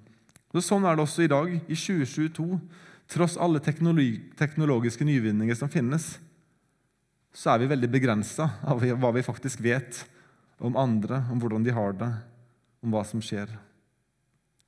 [0.61, 2.59] Sånn er det også i dag, i 2022.
[3.13, 6.17] Tross alle teknologiske nyvinninger som finnes,
[7.33, 10.03] så er vi veldig begrensa av hva vi faktisk vet
[10.63, 12.11] om andre, om hvordan de har det,
[12.85, 13.49] om hva som skjer.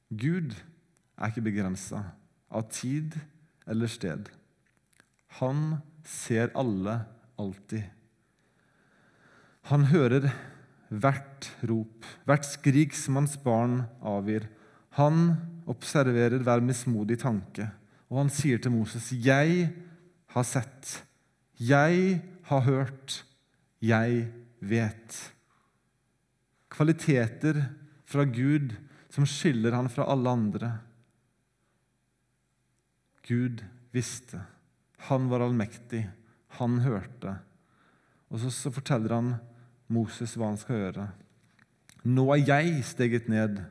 [0.09, 0.55] Gud
[1.15, 2.01] er ikke begrensa
[2.49, 3.15] av tid
[3.69, 4.29] eller sted.
[5.39, 7.03] Han ser alle
[7.41, 7.85] alltid.
[9.69, 10.29] Han hører
[10.89, 14.45] hvert rop, hvert skrik som hans barn avgir.
[14.97, 15.35] Han
[15.69, 17.69] observerer hver mismodig tanke,
[18.09, 19.73] og han sier til Moses, 'Jeg
[20.27, 21.05] har sett,
[21.59, 23.25] jeg har hørt,
[23.81, 24.27] jeg
[24.59, 25.33] vet.
[26.69, 27.61] Kvaliteter
[28.05, 28.75] fra Gud
[29.09, 30.71] som skiller han fra alle andre.
[33.27, 33.63] Gud
[33.95, 34.41] visste.
[35.07, 36.03] Han var allmektig.
[36.59, 37.37] Han hørte.
[38.29, 39.31] Og så, så forteller han
[39.87, 41.07] Moses hva han skal gjøre.
[42.05, 43.61] Nå er jeg steget ned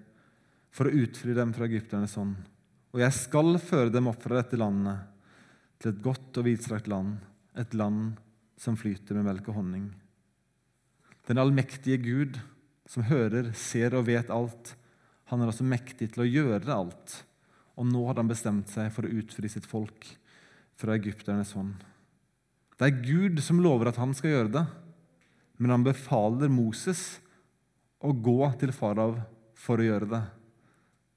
[0.74, 2.34] for å utfri dem fra egypternes hånd,
[2.94, 5.10] og jeg skal føre dem opp fra dette landet
[5.82, 7.18] til et godt og vidstrakt land,
[7.58, 8.14] et land
[8.58, 9.88] som flyter med melk og honning.
[11.26, 12.38] Den allmektige Gud,
[12.86, 14.74] som hører, ser og vet alt,
[15.30, 17.16] han er også mektig til å gjøre alt.
[17.80, 20.06] Og nå hadde han bestemt seg for å utfri sitt folk
[20.78, 21.74] fra egypternes hånd.
[22.78, 24.64] Det er Gud som lover at han skal gjøre det,
[25.58, 27.18] men han befaler Moses
[28.04, 29.16] å gå til farao
[29.58, 30.22] for å gjøre det.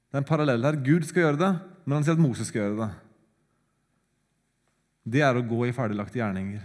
[0.08, 0.78] Det er en parallell her.
[0.80, 1.52] Gud skal gjøre det,
[1.84, 2.90] men han sier at Moses skal gjøre det.
[5.08, 6.64] Det er å gå i ferdiglagte gjerninger.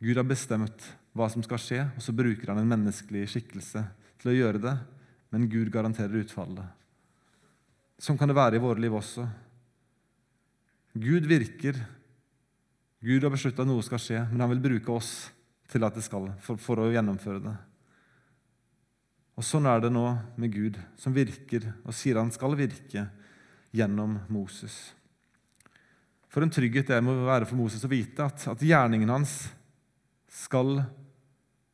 [0.00, 3.82] Gud har bestemt hva som skal skje, og så bruker han en menneskelig skikkelse
[4.22, 4.76] til å gjøre det,
[5.34, 6.66] men Gud garanterer utfallet.
[8.00, 9.26] Sånn kan det være i våre liv også.
[10.96, 11.76] Gud virker.
[13.04, 15.12] Gud har beslutta noe skal skje, men han vil bruke oss
[15.70, 17.54] til at det skal, for, for, å gjennomføre det.
[19.38, 20.04] Og Sånn er det nå
[20.40, 23.06] med Gud, som virker og sier han skal virke
[23.74, 24.76] gjennom Moses.
[26.30, 29.48] For en trygghet det må være for Moses å vite at, at gjerningen hans
[30.30, 30.82] skal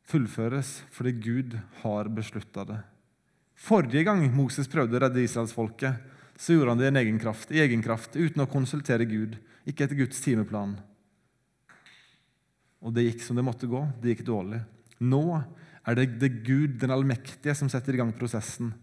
[0.07, 2.79] fullføres fordi Gud har beslutta det.
[3.57, 5.97] Forrige gang Moses prøvde å redde israelsfolket,
[6.37, 9.37] så gjorde han det i en egen kraft, i egen kraft, uten å konsultere Gud,
[9.65, 10.75] ikke etter Guds timeplan.
[12.85, 13.81] Og det gikk som det måtte gå.
[14.01, 14.61] Det gikk dårlig.
[15.01, 15.23] Nå
[15.87, 18.73] er det, det Gud, den allmektige, som setter i gang prosessen,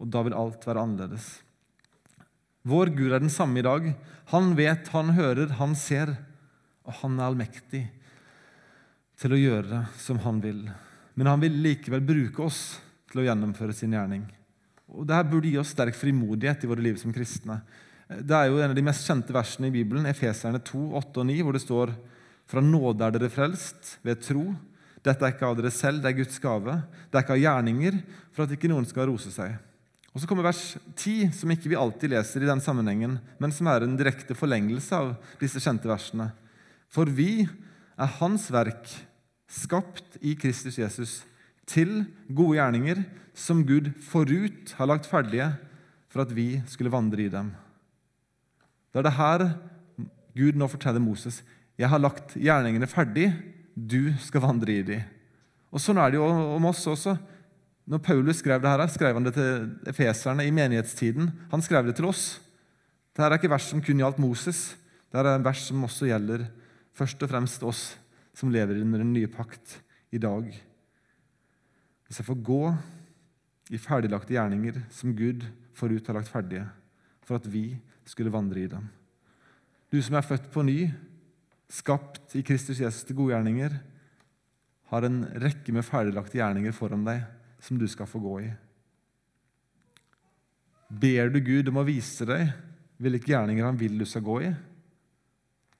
[0.00, 1.28] og da vil alt være annerledes.
[2.68, 3.92] Vår Gud er den samme i dag.
[4.32, 6.12] Han vet, han hører, han ser,
[6.84, 7.82] og han er allmektig
[9.20, 10.64] til å gjøre som han vil.
[11.16, 12.60] Men han vil likevel bruke oss
[13.10, 14.24] til å gjennomføre sin gjerning.
[14.90, 17.60] Og Dette burde gi oss sterk frimodighet i våre liv som kristne.
[18.10, 21.28] Det er jo en av de mest kjente versene i Bibelen, Efeserne 2, 8 og
[21.28, 21.92] 9, hvor det står
[22.50, 24.48] fra nåde er dere frelst ved tro.
[25.06, 26.76] Dette er ikke av dere selv, det er Guds gave.
[27.08, 27.98] Det er ikke av gjerninger,
[28.36, 29.56] for at ikke noen skal rose seg.
[30.10, 33.68] Og Så kommer vers 10, som ikke vi alltid leser i den sammenhengen, men som
[33.70, 36.32] er en direkte forlengelse av disse kjente versene.
[36.90, 38.90] For vi er Hans verk,
[39.50, 41.20] skapt i Kristus Jesus,
[41.70, 43.04] til gode gjerninger
[43.38, 45.52] som Gud forut har lagt ferdige
[46.10, 47.52] for at vi skulle vandre i dem.
[48.90, 49.44] Det er det her
[50.34, 51.40] Gud nå forteller Moses.
[51.78, 53.30] Jeg har lagt gjerningene ferdig,
[53.88, 55.04] du skal vandre i dem.
[55.70, 57.14] Og Sånn er det jo om oss også.
[57.90, 61.30] Når Paulus skrev det her, skrev han det til efeserne i menighetstiden.
[61.50, 62.38] Han skrev det til oss.
[63.14, 64.60] Dette er ikke vers som kun gjaldt Moses.
[65.10, 66.46] Dette er en vers som også gjelder
[66.96, 67.84] først og fremst oss
[68.36, 69.78] som lever under den nye pakt
[70.14, 70.46] i dag.
[72.06, 72.62] Hvis jeg får gå
[73.70, 75.46] i ferdiglagte gjerninger som Gud
[75.78, 76.66] forut har lagt ferdige,
[77.26, 78.88] for at vi skulle vandre i dem.
[79.90, 80.90] Du som er født på ny,
[81.70, 83.76] skapt i Kristus Jesus til gode gjerninger,
[84.90, 87.22] har en rekke med ferdiglagte gjerninger foran deg
[87.62, 88.48] som du skal få gå i.
[90.90, 92.50] Ber du Gud om å vise deg
[93.00, 94.50] hvilke gjerninger han vil du skal gå i?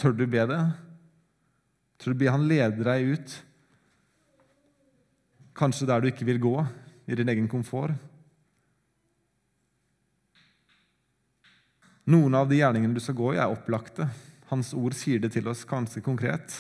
[0.00, 0.60] Tør du be det?
[2.00, 3.32] Tror du han leder deg ut,
[5.58, 6.54] kanskje der du ikke vil gå,
[7.10, 7.98] i din egen komfort?
[12.10, 14.06] Noen av de gjerningene du skal gå i, er opplagte.
[14.50, 16.54] Hans ord sier det til oss ganske konkret.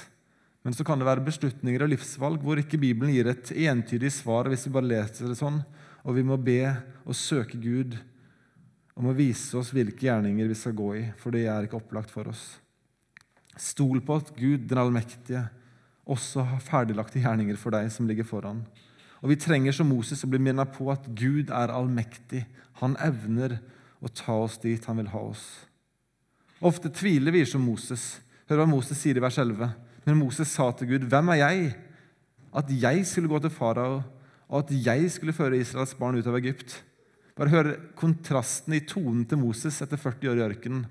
[0.62, 4.50] Men så kan det være beslutninger og livsvalg hvor ikke Bibelen gir et entydig svar
[4.50, 5.62] hvis vi bare leser det sånn,
[6.04, 6.62] og vi må be
[7.06, 7.96] og søke Gud
[9.00, 12.12] om å vise oss hvilke gjerninger vi skal gå i, for det er ikke opplagt
[12.12, 12.44] for oss.
[13.56, 15.46] Stol på at Gud, den allmektige,
[16.10, 18.62] også har ferdiglagte gjerninger for deg som ligger foran.
[19.20, 22.46] Og Vi trenger som Moses å bli minnet på at Gud er allmektig.
[22.80, 23.58] Han evner
[24.00, 25.44] å ta oss dit han vil ha oss.
[26.60, 28.18] Ofte tviler vi som Moses.
[28.50, 29.70] Hør hva Moses sier i vers 11.
[30.04, 31.76] Men Moses sa til Gud, 'Hvem er jeg?'
[32.52, 34.02] At jeg skulle gå til farao,
[34.48, 36.82] og at jeg skulle føre Israels barn ut av Egypt.
[37.36, 40.86] Bare hør kontrasten i tonen til Moses etter 40 år i ørkenen.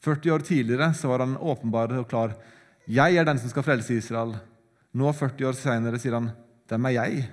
[0.00, 2.34] 40 år tidligere så var han åpenbar og klar.
[2.88, 4.40] 'Jeg er den som skal frelse Israel.'
[4.94, 6.32] Nå, 40 år senere, sier han,
[6.68, 7.28] 'Hvem er jeg?'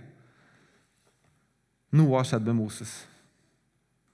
[1.94, 3.08] Noe har skjedd med Moses.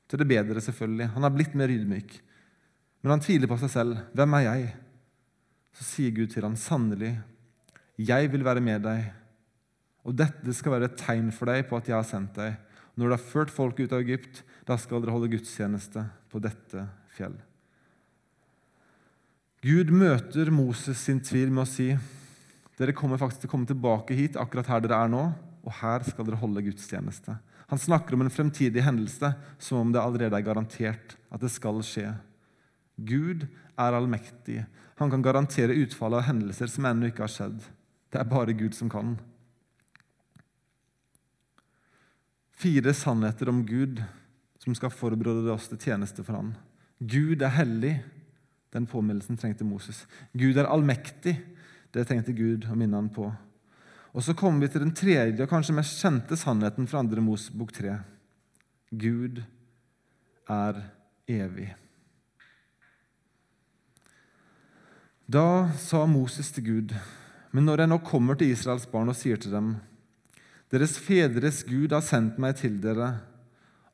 [0.08, 1.10] Til det bedre, selvfølgelig.
[1.14, 2.22] Han har blitt mer ydmyk.
[3.02, 3.98] Men han tviler på seg selv.
[4.14, 4.76] 'Hvem er jeg?'
[5.78, 7.20] Så sier Gud til ham, 'Sannelig,
[7.98, 9.14] jeg vil være med deg.'
[10.06, 12.56] Og dette skal være et tegn for deg på at jeg har sendt deg.
[12.96, 16.88] Når du har ført folk ut av Egypt, da skal dere holde gudstjeneste på dette
[17.14, 17.36] fjell.
[19.62, 21.98] Gud møter Moses sin tvil med å si,
[22.78, 25.24] Dere kommer faktisk til å komme tilbake hit akkurat her dere er nå,
[25.66, 27.34] og her skal dere holde gudstjeneste.
[27.68, 31.82] Han snakker om en fremtidig hendelse som om det allerede er garantert at det skal
[31.84, 32.12] skje.
[32.98, 33.46] Gud
[33.78, 34.64] er allmektig.
[34.98, 37.60] Han kan garantere utfallet av hendelser som ennå ikke har skjedd.
[38.10, 39.16] Det er bare Gud som kan.
[42.58, 44.02] Fire sannheter om Gud
[44.64, 46.56] som skal forberede oss til tjeneste for Han.
[47.00, 48.00] Gud er hellig.
[48.74, 50.06] Den påminnelsen trengte Moses.
[50.34, 51.38] Gud er allmektig.
[51.94, 53.30] Det trengte Gud å minne han på.
[54.18, 57.72] Og Så kommer vi til den tredje og kanskje mest kjente sannheten fra andre Mosebok
[57.72, 58.00] 3.
[58.92, 59.44] Gud
[60.50, 60.82] er
[61.30, 61.76] evig.
[65.28, 66.94] Da sa Moses til Gud,
[67.52, 69.76] men når jeg nå kommer til Israels barn og sier til dem:"
[70.72, 73.20] Deres fedres Gud har sendt meg til dere,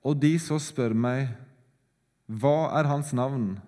[0.04, 1.30] og de så spør meg,
[2.26, 3.60] hva er hans navn?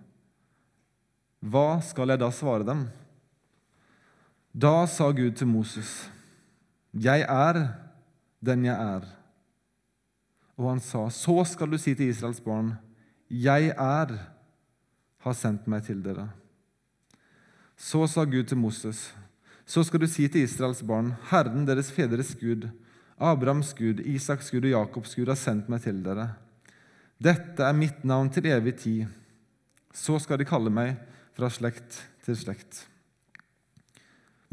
[1.41, 2.87] Hva skal jeg da svare dem?
[4.53, 6.09] Da sa Gud til Moses,
[6.93, 7.73] Jeg er
[8.45, 9.03] den jeg er.
[10.57, 12.77] Og han sa, Så skal du si til Israels barn,
[13.29, 14.17] Jeg er,
[15.19, 16.29] har sendt meg til dere.
[17.75, 19.13] Så sa Gud til Moses,
[19.65, 22.67] Så skal du si til Israels barn, Herren deres fedres Gud,
[23.17, 26.35] Abrahams Gud, Isaks Gud og Jakobs Gud har sendt meg til dere.
[27.17, 29.05] Dette er mitt navn til evig tid.
[29.95, 30.99] Så skal de kalle meg
[31.35, 32.83] fra slekt til slekt.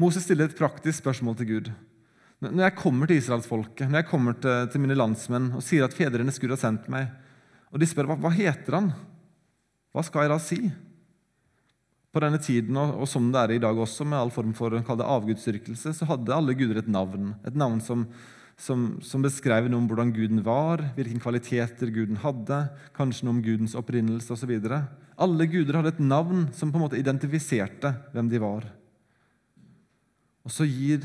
[0.01, 1.69] Moses stiller et praktisk spørsmål til Gud.
[2.43, 5.93] Når jeg kommer til israelsfolket, når jeg kommer til, til, mine landsmenn og sier at
[5.95, 7.11] fedrenes Gud har sendt meg,
[7.71, 8.89] og de spør hva, hva heter han,
[9.93, 10.59] hva skal jeg da si?
[12.13, 15.95] På denne tiden, og, som det er i dag også, med all form for avgudsdyrkelse,
[15.97, 17.31] så hadde alle guder et navn.
[17.41, 18.05] Et navn som,
[18.53, 22.59] som, som, beskrev noe om hvordan guden var, hvilke kvaliteter guden hadde,
[22.93, 24.53] kanskje noe om gudens opprinnelse osv.
[25.17, 28.69] Alle guder hadde et navn som på en måte identifiserte hvem de var.
[30.45, 31.01] Og Så gir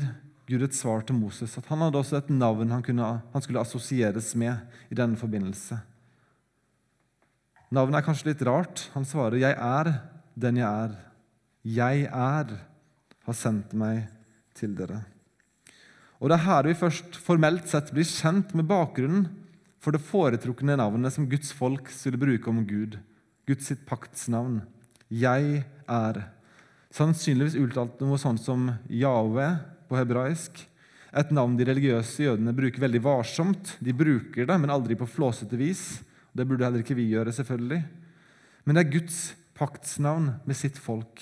[0.49, 3.61] Gud et svar til Moses at han hadde også et navn han, kunne, han skulle
[3.61, 4.61] assosieres med
[4.93, 5.77] i denne forbindelse.
[7.73, 8.87] Navnet er kanskje litt rart.
[8.93, 9.93] Han svarer, 'Jeg er
[10.39, 10.97] den jeg er'.
[11.63, 12.55] Jeg er,
[13.25, 14.07] har sendt meg
[14.55, 15.03] til dere.
[16.19, 19.27] Og Det er her vi først formelt sett blir kjent med bakgrunnen
[19.79, 22.97] for det foretrukne navnet som Guds folk skulle bruke om Gud.
[23.47, 24.61] Guds sitt paktsnavn.
[25.09, 26.19] Jeg er.
[26.91, 30.59] Sannsynligvis uttalt noe sånt som Yahweh på hebraisk.
[31.09, 33.77] Et navn de religiøse jødene bruker veldig varsomt.
[33.79, 36.01] De bruker det, men aldri på flåsete vis.
[36.35, 37.81] Det burde heller ikke vi gjøre, selvfølgelig.
[38.65, 39.19] Men det er Guds
[39.59, 41.21] paktsnavn med sitt folk.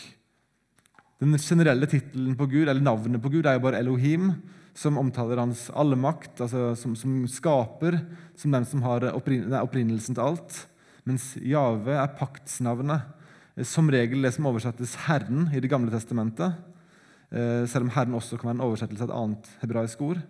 [1.17, 4.36] Den generelle tittelen på Gud, eller navnet på Gud er jo bare Elohim,
[4.78, 7.97] som omtaler hans allmakt, altså som, som skaper,
[8.38, 10.60] som den som har opprinnelsen til alt.
[11.08, 13.08] Mens Jave er paktsnavnet,
[13.65, 16.54] som regel det som oversettes 'Herren' i Det gamle testamentet.
[17.32, 20.21] Eh, selv om 'Herren' også kan være en oversettelse av et annet hebraisk ord.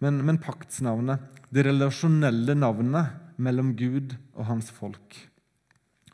[0.00, 1.20] Men, men paktsnavnet,
[1.54, 5.28] det relasjonelle navnet mellom Gud og hans folk.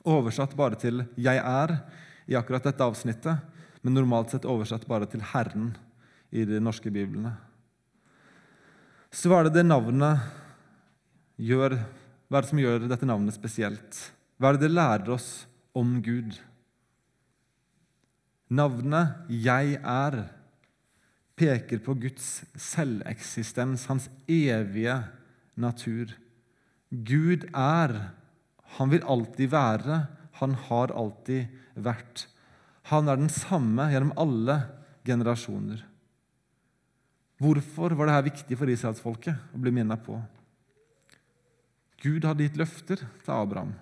[0.05, 1.81] Oversatt bare til 'jeg er'
[2.27, 3.38] i akkurat dette avsnittet,
[3.83, 5.77] men normalt sett oversatt bare til 'Herren'
[6.33, 7.37] i de norske biblene
[9.12, 10.23] så hva er det det navnet
[11.37, 11.77] gjør,
[12.33, 13.99] hva er det som gjør dette navnet spesielt?
[14.41, 15.45] Hva er det det lærer oss
[15.77, 16.38] om Gud?
[18.49, 20.33] Navnet 'Jeg er'
[21.37, 24.97] peker på Guds selveksistens, hans evige
[25.57, 26.12] natur.
[26.88, 28.12] Gud er.
[28.79, 30.03] Han vil alltid være.
[30.41, 32.27] Han har alltid vært.
[32.91, 34.59] Han er den samme gjennom alle
[35.07, 35.83] generasjoner.
[37.43, 40.19] Hvorfor var dette viktig for israelsfolket å bli minnet på?
[42.03, 43.75] Gud hadde gitt løfter til Abraham.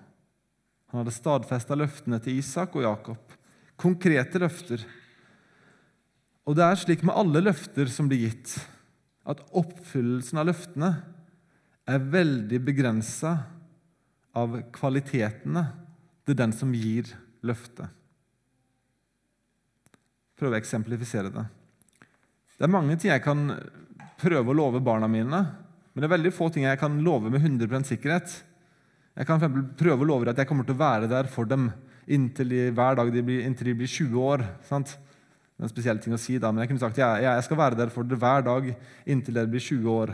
[0.91, 3.37] Han hadde stadfesta løftene til Isak og Jakob.
[3.79, 4.83] Konkrete løfter.
[6.45, 8.53] Og det er slik med alle løfter som blir gitt,
[9.29, 10.91] at oppfyllelsen av løftene
[11.89, 13.35] er veldig begrensa
[14.37, 15.65] av kvalitetene
[16.27, 17.09] til den som gir
[17.45, 17.89] løftet.
[20.39, 21.43] Prøve å eksemplifisere det.
[22.57, 23.49] Det er mange ting jeg kan
[24.21, 25.41] prøve å love barna mine,
[25.91, 28.33] men det er veldig få ting jeg kan love med 100% sikkerhet.
[29.17, 31.71] Jeg kan for prøve å love at jeg kommer til å være der for dem
[32.11, 34.43] inntil de, hver dag de blir, inntil de blir 20 år.
[34.67, 34.93] Sant?
[34.95, 37.59] Det er en spesiell ting å si, da, men jeg kunne sagt ja, jeg skal
[37.59, 38.69] være der for dere hver dag
[39.05, 40.13] inntil dere blir 20 år.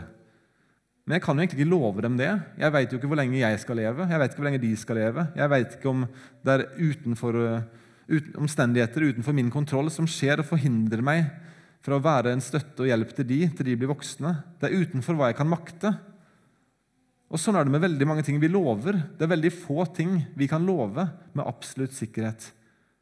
[1.08, 2.28] Men jeg kan jo egentlig ikke love dem det.
[2.60, 4.04] Jeg veit jo ikke hvor lenge jeg skal leve.
[4.10, 5.22] Jeg vet ikke hvor lenge de skal leve.
[5.40, 6.02] Jeg veit ikke om
[6.44, 7.38] det er utenfor,
[8.12, 11.30] ut, omstendigheter utenfor min kontroll som skjer og forhindrer meg
[11.80, 14.34] fra å være en støtte og hjelp til de, til de blir voksne.
[14.60, 15.94] Det er utenfor hva jeg kan makte.
[17.32, 19.00] Og Sånn er det med veldig mange ting vi lover.
[19.16, 22.52] Det er veldig få ting vi kan love med absolutt sikkerhet.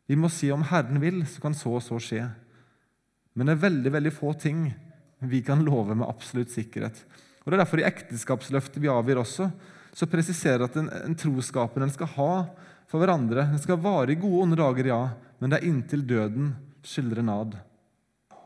[0.06, 2.22] Vi må si om Herren vil, så kan så og så skje.
[3.34, 4.68] Men det er veldig veldig få ting
[5.26, 7.02] vi kan love med absolutt sikkerhet.
[7.46, 9.46] Og Det er derfor i ekteskapsløftet vi avgir også,
[9.94, 12.32] så presiserer at en, en troskapen en skal ha
[12.90, 13.46] for hverandre.
[13.52, 15.02] Den skal vare i gode og onde dager, ja,
[15.38, 16.50] men det er inntil døden
[16.82, 17.54] skildrer nad.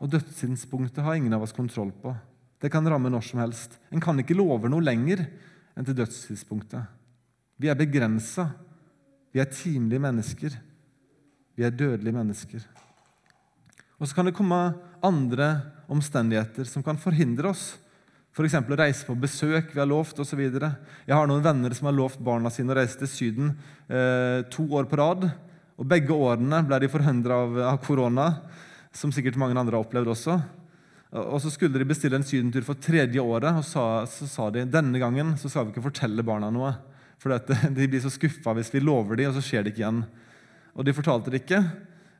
[0.05, 2.13] Og dødstidspunktet har ingen av oss kontroll på.
[2.61, 3.81] Det kan ramme når som helst.
[3.89, 5.25] En kan ikke love noe lenger
[5.73, 6.85] enn til dødstidspunktet.
[7.57, 8.51] Vi er begrensa.
[9.33, 10.61] Vi er timelige mennesker.
[11.57, 12.69] Vi er dødelige mennesker.
[14.01, 14.61] Og så kan det komme
[15.05, 15.55] andre
[15.89, 17.80] omstendigheter som kan forhindre oss.
[18.31, 18.55] F.eks.
[18.55, 20.41] å reise på besøk vi har lovt osv.
[20.41, 23.49] Jeg har noen venner som har lovt barna sine å reise til Syden
[23.91, 25.27] eh, to år på rad.
[25.81, 28.29] Og Begge årene ble de forhindra av, av korona,
[28.95, 30.39] som sikkert mange andre har opplevd også.
[31.11, 34.63] Og Så skulle de bestille en sydentur for tredje året, og sa, så sa de
[34.69, 36.71] denne gangen så skal vi ikke fortelle barna noe.
[37.21, 37.35] For
[37.77, 40.05] de blir så skuffa hvis vi lover dem, og så skjer det ikke igjen.
[40.79, 41.65] Og De fortalte det ikke,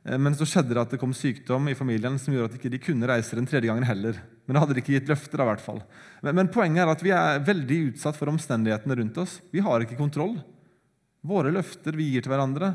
[0.03, 2.67] eh, men så skjedde det at det kom sykdom i familien som gjorde at de
[2.67, 4.19] ikke kunne reise den tredje gangen heller.
[4.51, 5.77] Men da hadde de ikke gitt løfter i hvert fall.
[6.19, 9.37] Men, men, poenget er at vi er veldig utsatt for omstendighetene rundt oss.
[9.47, 10.33] Vi har ikke kontroll.
[11.23, 12.73] Våre løfter vi gir til hverandre,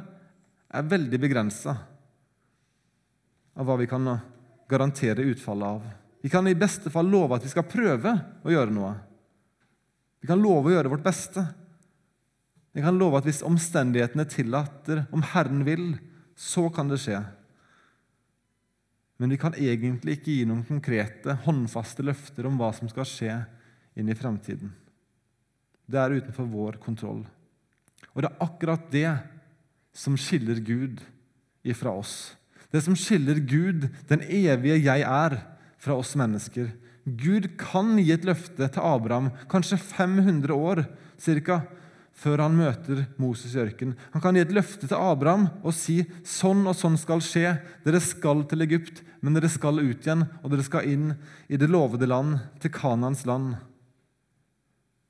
[0.72, 1.74] er veldig begrensa
[3.52, 4.08] av hva vi kan
[4.72, 5.84] garantere utfallet av.
[6.24, 8.94] Vi kan i beste fall love at vi skal prøve å gjøre noe.
[10.24, 11.44] Vi kan love å gjøre vårt beste.
[12.72, 15.90] Jeg kan love at hvis omstendighetene tillater, om Herren vil,
[16.32, 17.20] så kan det skje.
[19.16, 23.36] Men vi kan egentlig ikke gi noen konkrete, håndfaste løfter om hva som skal skje
[23.96, 24.74] inn i fremtiden.
[25.86, 27.22] Det er utenfor vår kontroll.
[28.12, 29.10] Og det er akkurat det
[29.96, 31.00] som skiller Gud
[31.64, 32.34] ifra oss.
[32.72, 35.38] Det som skiller Gud, den evige jeg er,
[35.80, 36.72] fra oss mennesker.
[37.06, 40.82] Gud kan gi et løfte til Abraham, kanskje 500 år
[41.22, 41.60] cirka,
[42.16, 43.96] før han møter Moses i ørkenen.
[44.14, 47.58] Han kan gi et løfte til Abraham og si sånn og sånn skal skje.
[47.84, 51.10] Dere skal til Egypt, men dere skal ut igjen, og dere skal inn
[51.52, 53.58] i det lovede land, til Kanans land.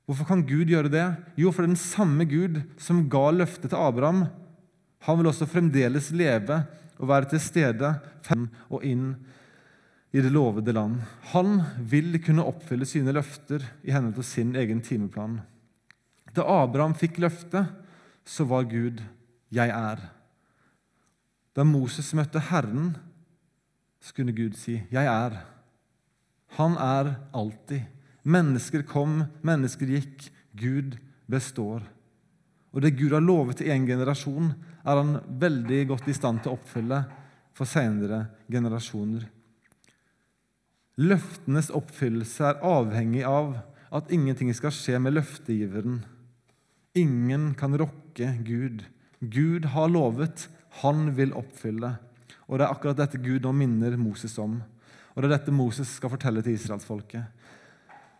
[0.07, 1.05] Hvorfor kan Gud gjøre det?
[1.39, 4.27] Jo, for den samme Gud som ga løftet til Abraham,
[5.07, 6.61] han vil også fremdeles leve
[6.97, 7.91] og være til stede
[8.67, 9.13] og inn
[10.15, 11.01] i det lovede land.
[11.33, 11.59] Han
[11.91, 15.41] vil kunne oppfylle sine løfter i henhold til sin egen timeplan.
[16.37, 17.65] Da Abraham fikk løftet,
[18.25, 19.01] så var Gud
[19.49, 20.09] 'Jeg er'.
[21.55, 22.97] Da Moses møtte Herren,
[23.99, 25.45] så kunne Gud si 'Jeg er'.
[26.57, 27.81] Han er alltid.
[28.23, 30.31] Mennesker kom, mennesker gikk.
[30.55, 30.97] Gud
[31.29, 31.81] består.
[32.73, 34.53] Og det Gud har lovet til én generasjon,
[34.85, 37.05] er han veldig godt i stand til å oppfylle
[37.53, 39.27] for senere generasjoner.
[40.97, 43.57] Løftenes oppfyllelse er avhengig av
[43.91, 46.05] at ingenting skal skje med løftegiveren.
[46.97, 48.83] Ingen kan rokke Gud.
[49.19, 50.47] Gud har lovet,
[50.81, 51.95] han vil oppfylle.
[52.47, 54.59] Og Det er akkurat dette Gud nå minner Moses om.
[55.13, 57.25] Og det er dette Moses skal fortelle til israelsfolket.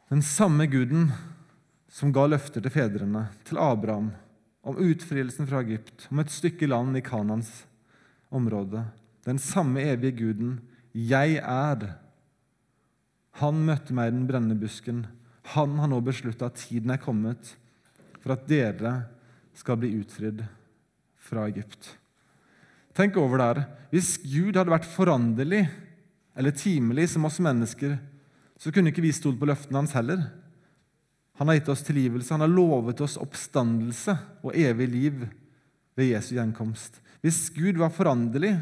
[0.10, 1.12] Den samme Guden
[1.90, 4.12] som ga løfter til fedrene, til Abraham,
[4.64, 7.66] om utfrielsen fra Egypt, om et stykke land i Kanans
[8.30, 8.84] område.
[9.26, 10.60] Den samme evige Guden.
[10.94, 11.98] Jeg er
[13.38, 15.04] han møtte meg i den brennende busken.
[15.54, 17.54] Han har nå beslutta at tiden er kommet
[18.28, 18.92] for at dere
[19.56, 20.42] skal bli utfridd
[21.16, 21.94] fra Egypt.
[22.92, 23.62] Tenk over det her.
[23.94, 25.62] Hvis Gud hadde vært foranderlig
[26.36, 27.96] eller timelig som oss mennesker,
[28.60, 30.28] så kunne ikke vi stolt på løftene hans heller.
[31.40, 35.26] Han har gitt oss tilgivelse, han har lovet oss oppstandelse og evig liv
[35.96, 37.00] ved Jesu gjenkomst.
[37.24, 38.58] Hvis Gud var foranderlig,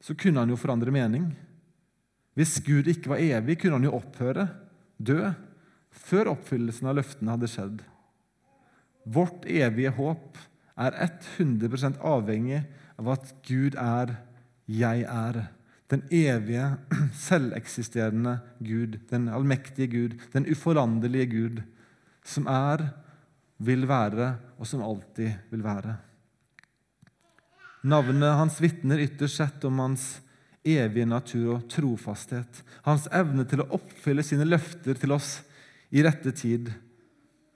[0.00, 1.28] så kunne han jo forandre mening.
[2.38, 4.48] Hvis Gud ikke var evig, kunne han jo opphøre,
[4.96, 5.34] dø,
[5.92, 7.82] før oppfyllelsen av løftene hadde skjedd.
[9.04, 10.38] Vårt evige håp
[10.80, 10.96] er
[11.36, 12.62] 100% avhengig
[12.98, 14.16] av at Gud er
[14.66, 15.46] 'jeg er'.
[15.90, 16.76] Den evige,
[17.28, 21.62] selveksisterende Gud, den allmektige Gud, den uforanderlige Gud,
[22.24, 22.88] som er,
[23.58, 25.96] vil være og som alltid vil være.
[27.84, 30.20] Navnet hans vitner ytterst sett om hans
[30.64, 32.62] evige natur og trofasthet.
[32.86, 35.42] Hans evne til å oppfylle sine løfter til oss
[35.92, 36.72] i rette tid,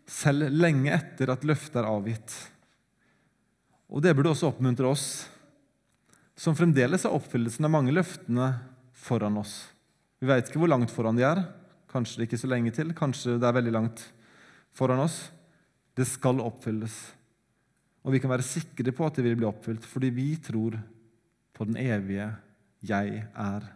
[0.09, 2.35] selv lenge etter at løftet er avgitt.
[3.89, 5.29] Og Det burde også oppmuntre oss,
[6.39, 8.53] som fremdeles har oppfyllelsen av mange løftene
[8.95, 9.69] foran oss.
[10.21, 11.43] Vi vet ikke hvor langt foran de er.
[11.91, 12.93] Kanskje det ikke er så lenge til.
[12.97, 14.05] Kanskje det er veldig langt
[14.77, 15.17] foran oss.
[15.99, 16.95] Det skal oppfylles.
[18.07, 20.79] Og vi kan være sikre på at det vil bli oppfylt, fordi vi tror
[21.55, 22.31] på den evige
[22.83, 23.73] 'Jeg er'.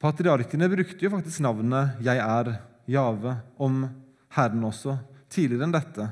[0.00, 2.56] Patriarkene brukte jo faktisk navnet 'Jeg er',
[2.88, 3.90] Jave, om
[4.34, 4.96] Herren også,
[5.32, 6.08] tidligere enn dette.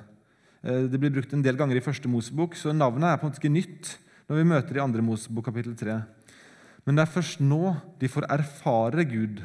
[0.63, 3.33] Eh, det blir brukt en del ganger i første Mosebok, så navnet er på en
[3.33, 3.97] måte ikke nytt
[4.29, 5.99] når vi møter i andre Mosebok kapittel 3.
[6.85, 9.43] Men det er først nå de får erfare Gud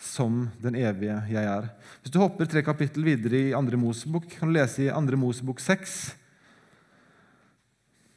[0.00, 1.68] som den evige jeg er.
[2.00, 5.60] Hvis du hopper tre kapittel videre i andre Mosebok, kan du lese i andre Mosebok
[5.60, 5.98] 6.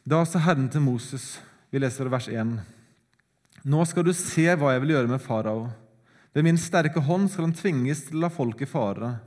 [0.07, 1.37] Da sa Herren til Moses,
[1.71, 2.55] vi leser vers 1.:
[3.63, 5.69] Nå skal du se hva jeg vil gjøre med farao.
[6.33, 9.17] Ved min sterke hånd skal han tvinges til å la folket fare.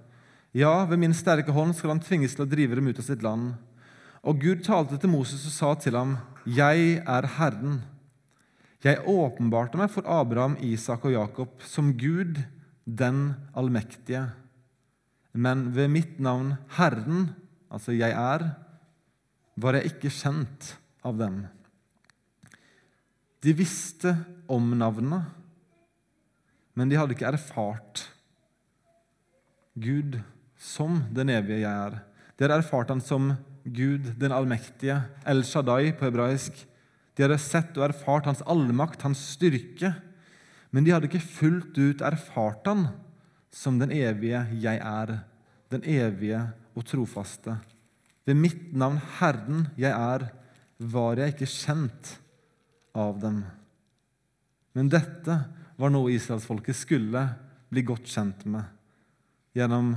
[0.56, 3.24] Ja, ved min sterke hånd skal han tvinges til å drive dem ut av sitt
[3.24, 3.58] land.
[4.24, 6.14] Og Gud talte til Moses og sa til ham,
[6.48, 7.82] Jeg er Herren.
[8.80, 12.40] Jeg åpenbarte meg for Abraham, Isak og Jakob som Gud,
[12.86, 14.30] den allmektige.
[15.36, 17.34] Men ved mitt navn Herren,
[17.68, 18.46] altså jeg er,
[19.60, 20.70] var jeg ikke kjent
[21.04, 21.42] av dem.
[23.44, 24.14] De visste
[24.48, 25.28] om navnet,
[26.72, 28.06] men de hadde ikke erfart
[29.76, 30.16] Gud
[30.58, 32.00] som den evige jeg er.
[32.36, 33.34] De hadde erfart han som
[33.64, 36.58] Gud den allmektige, El Shaddai på hebraisk.
[37.16, 39.94] De hadde sett og erfart hans allmakt, hans styrke,
[40.70, 42.88] men de hadde ikke fullt ut erfart han
[43.54, 45.18] som den evige jeg er,
[45.72, 46.42] den evige
[46.76, 47.56] og trofaste.
[48.26, 50.28] Ved mitt navn Herren jeg er,
[50.78, 52.16] var jeg ikke kjent
[52.96, 53.40] av dem.
[54.76, 55.38] Men dette
[55.80, 57.22] var noe israelsfolket skulle
[57.72, 58.68] bli godt kjent med
[59.56, 59.94] gjennom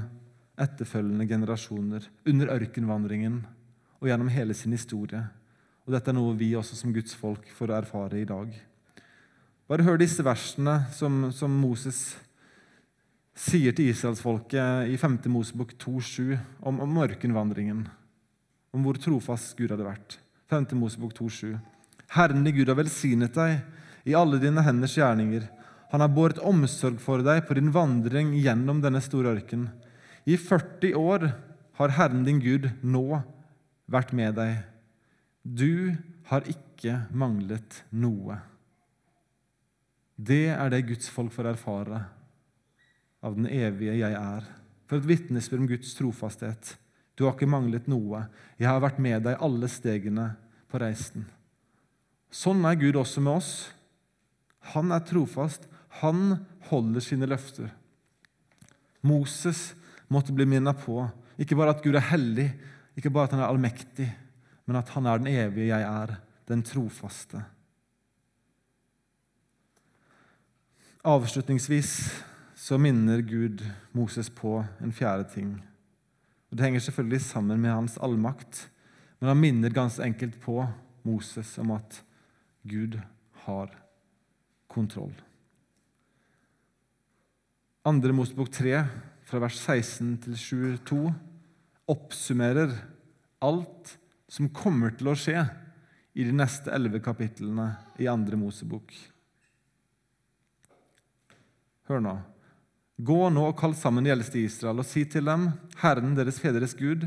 [0.60, 3.42] etterfølgende generasjoner, under ørkenvandringen
[4.00, 5.22] og gjennom hele sin historie.
[5.88, 8.52] Og Dette er noe vi også som Guds folk får erfare i dag.
[9.70, 12.18] Bare hør disse versene som, som Moses
[13.40, 15.20] sier til israelsfolket i 5.
[15.32, 17.84] Mosebok 2,7 om, om ørkenvandringen,
[18.74, 20.18] om hvor trofast Gud hadde vært.
[20.52, 20.72] 5.
[20.80, 21.60] Mosebok 2,7.
[22.16, 25.46] Herren i Gud har velsignet deg i alle dine henders gjerninger.
[25.94, 29.68] Han har båret omsorg for deg på din vandring gjennom denne store ørken.
[30.30, 31.32] I 40 år
[31.80, 33.22] har Herren din Gud nå
[33.90, 34.60] vært med deg.
[35.42, 35.96] Du
[36.30, 38.38] har ikke manglet noe.
[40.20, 42.04] Det er det Guds folk får erfare
[43.26, 44.46] av den evige jeg er.
[44.86, 46.76] For et vitnesbyrd om Guds trofasthet.
[47.18, 48.28] Du har ikke manglet noe.
[48.60, 50.34] Jeg har vært med deg alle stegene
[50.70, 51.26] på reisen.
[52.30, 53.52] Sånn er Gud også med oss.
[54.76, 55.66] Han er trofast.
[56.04, 57.72] Han holder sine løfter.
[59.02, 59.72] Moses
[60.10, 61.04] måtte bli minnet på
[61.40, 62.50] ikke bare at Gud er hellig,
[62.98, 64.10] ikke bare at han er allmektig,
[64.68, 66.18] men at han er den evige jeg er,
[66.50, 67.40] den trofaste.
[71.08, 71.94] Avslutningsvis
[72.60, 73.64] så minner Gud
[73.96, 75.54] Moses på en fjerde ting.
[76.52, 78.68] Og Det henger selvfølgelig sammen med hans allmakt,
[79.20, 80.68] men han minner ganske enkelt på
[81.04, 82.04] Moses om at
[82.68, 83.00] Gud
[83.46, 83.72] har
[84.68, 85.14] kontroll.
[87.86, 88.84] Andre Mosebok 3,
[89.30, 91.00] fra vers 16 til 22,
[91.90, 92.72] oppsummerer
[93.46, 93.92] alt
[94.30, 95.44] som kommer til å skje
[96.18, 97.68] i de neste elleve kapitlene
[98.02, 98.90] i Andre Mosebok.
[101.90, 102.16] Hør nå.
[103.06, 106.40] Gå nå og kall sammen de eldste i Israel og si til dem, Herren deres
[106.42, 107.06] fedres Gud,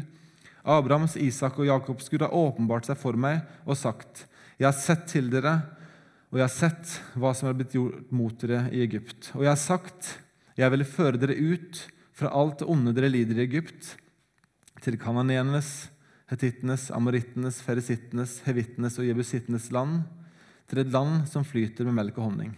[0.62, 4.28] Abrahams, Isak og Jakobs Gud har åpenbart seg for meg og sagt,
[4.62, 5.56] Jeg har sett til dere,
[6.30, 9.32] og jeg har sett hva som er blitt gjort mot dere i Egypt.
[9.34, 10.20] Og jeg har sagt,
[10.54, 11.82] Jeg vil føre dere ut
[12.22, 13.96] fra alt det onde dere lider i Egypt,
[14.82, 15.90] til kananenes,
[16.30, 20.04] hetittenes, amorittenes, ferisittenes, hevittenes og jebusittenes land,
[20.70, 22.54] til et land som flyter med melk og honning.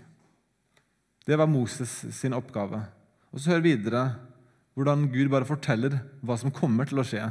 [1.25, 2.83] Det var Moses sin oppgave.
[3.33, 4.05] Og så hør videre
[4.77, 7.25] hvordan Gud bare forteller hva som kommer til å skje,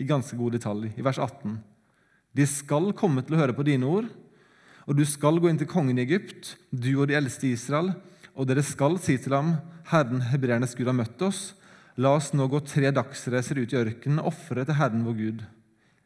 [0.00, 1.58] i ganske god detalj, i vers 18.
[2.34, 4.08] De skal komme til å høre på dine ord,
[4.88, 7.92] og du skal gå inn til kongen i Egypt, du og de eldste i Israel,
[8.34, 9.54] og dere skal si til ham,
[9.92, 11.52] Herren hebreernes Gud har møtt oss,
[11.96, 15.44] la oss nå gå tre dagsreiser ut i ørkenen og ofre til Herren vår Gud.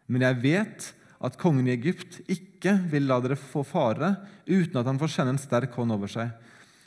[0.09, 0.89] Men jeg vet
[1.25, 4.15] at kongen i Egypt ikke vil la dere få fare
[4.47, 6.31] uten at han får kjenne en sterk hånd over seg.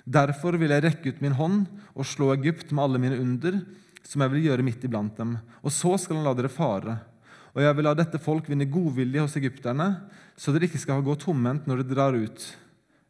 [0.05, 3.59] Derfor vil jeg rekke ut min hånd og slå Egypt med alle mine under,
[4.07, 5.35] som jeg vil gjøre midt iblant dem.
[5.61, 6.97] Og så skal han la dere fare.
[7.51, 9.89] Og jeg vil la dette folk vinne godvilje hos egypterne,
[10.39, 12.45] så dere ikke skal gå tomhendt når dere drar ut.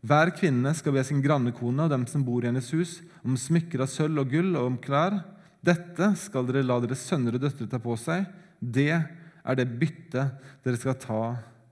[0.02, 3.84] Hver kvinne skal be sin grannekone og dem som bor i hennes hus, om smykker
[3.86, 5.20] av sølv og gull og om klær.
[5.62, 8.26] Dette skal dere la deres sønner og døtre ta på seg.
[8.60, 11.22] Det er det byttet dere skal ta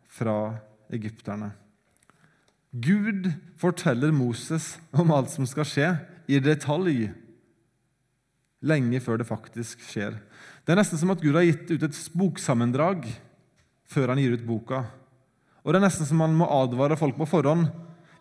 [0.09, 0.37] fra
[0.93, 1.51] egypterne.
[2.69, 5.89] Gud forteller Moses om alt som skal skje,
[6.29, 7.07] i detalj,
[8.61, 10.19] lenge før det faktisk skjer.
[10.61, 13.07] Det er nesten som at Gud har gitt ut et boksammendrag
[13.89, 14.83] før han gir ut boka.
[15.65, 17.71] Og det er nesten som han må advare folk på forhånd.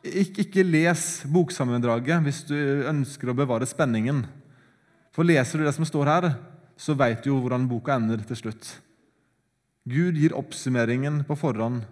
[0.00, 2.56] Ik ikke les boksammendraget hvis du
[2.88, 4.24] ønsker å bevare spenningen.
[5.18, 6.24] For leser du det som står her,
[6.78, 8.68] så veit du jo hvordan boka ender til slutt.
[9.82, 11.86] Gud gir oppsummeringen på forhånd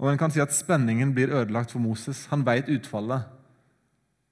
[0.00, 2.26] Og en kan si at spenningen blir ødelagt for Moses.
[2.28, 3.28] Han veit utfallet.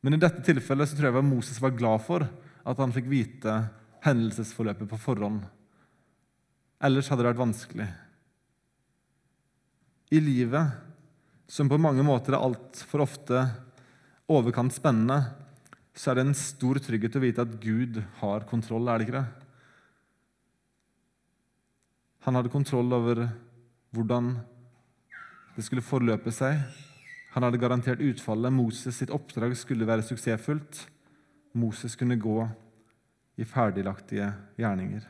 [0.04, 3.54] Men i dette tilfellet så tror jeg Moses var glad for at han fikk vite
[4.04, 5.46] hendelsesforløpet på forhånd.
[6.84, 7.88] Ellers hadde det vært vanskelig.
[10.12, 10.76] I livet,
[11.48, 13.46] som på mange måter er altfor ofte
[14.28, 15.22] overkant spennende,
[15.94, 19.20] så er det en stor trygghet å vite at Gud har kontroll, er det ikke
[19.20, 19.26] det?
[22.26, 23.26] Han hadde kontroll over
[23.94, 24.32] hvordan
[25.54, 26.58] det skulle forløpe seg.
[27.36, 28.54] Han hadde garantert utfallet.
[28.54, 30.80] Moses sitt oppdrag skulle være suksessfullt.
[31.54, 32.38] Moses kunne gå
[33.38, 35.04] i ferdiglagtige gjerninger.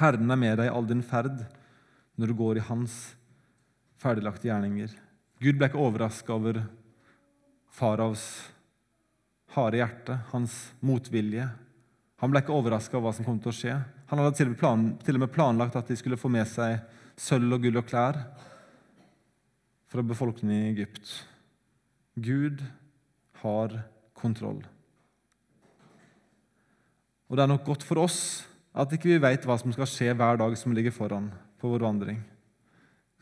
[0.00, 1.44] Herren er med deg i all din ferd
[2.20, 2.96] når du går i hans
[4.02, 4.90] ferdiglagte gjerninger.
[5.42, 6.60] Gud ble ikke overraska over
[7.72, 8.24] faraos
[9.54, 11.48] harde hjerte, hans motvilje.
[12.22, 13.76] Han ble ikke overraska over hva som kom til å skje.
[14.10, 16.78] Han hadde til og med planlagt at de skulle få med seg
[17.18, 18.18] sølv og gull og klær
[19.92, 21.10] fra befolkningen i Egypt.
[22.14, 22.62] Gud
[23.42, 23.74] har
[24.16, 24.62] kontroll.
[27.28, 28.20] Og det er nok godt for oss
[28.76, 31.30] at ikke vi vet hva som skal skje hver dag som ligger foran
[31.60, 32.20] på vår vandring.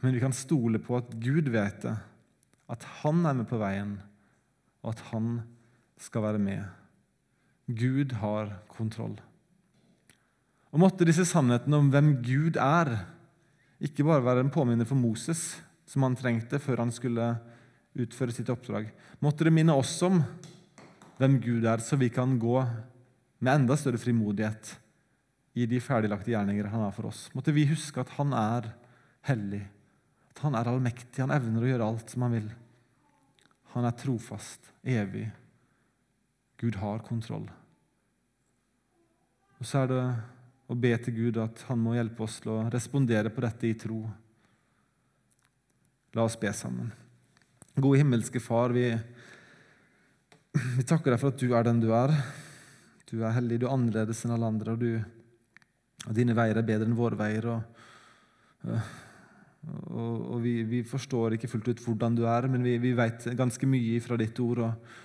[0.00, 1.96] Men vi kan stole på at Gud vet det,
[2.70, 3.96] at Han er med på veien,
[4.82, 5.40] og at Han
[6.00, 6.64] skal være med.
[7.68, 9.18] Gud har kontroll.
[10.70, 12.92] Og måtte disse sannhetene om hvem Gud er,
[13.82, 17.32] ikke bare være en påminner for Moses, som han trengte før han skulle
[17.98, 18.90] utføre sitt oppdrag.
[19.22, 20.20] Måtte det minne oss om
[21.18, 22.60] hvem Gud er, så vi kan gå
[23.40, 24.76] med enda større frimodighet
[25.58, 27.26] i de ferdiglagte gjerninger han har for oss.
[27.34, 28.70] Måtte vi huske at han er
[29.26, 29.64] hellig,
[30.30, 32.48] at han er allmektig, han evner å gjøre alt som han vil.
[33.74, 35.26] Han er trofast, evig.
[36.60, 37.46] Gud har kontroll.
[39.60, 40.02] Og så er det
[40.70, 43.76] å be til Gud at han må hjelpe oss til å respondere på dette i
[43.78, 44.02] tro.
[46.16, 46.92] La oss be sammen.
[47.80, 48.86] Gode himmelske Far, vi,
[50.52, 52.14] vi takker deg for at du er den du er.
[53.10, 56.66] Du er hellig, du er annerledes enn alle andre, og, du, og dine veier er
[56.66, 57.48] bedre enn våre veier.
[57.50, 58.74] og,
[59.90, 63.32] og, og vi, vi, forstår ikke fullt ut hvordan du er, men vi, vi vet
[63.38, 64.66] ganske mye fra ditt ord.
[64.68, 64.98] Og,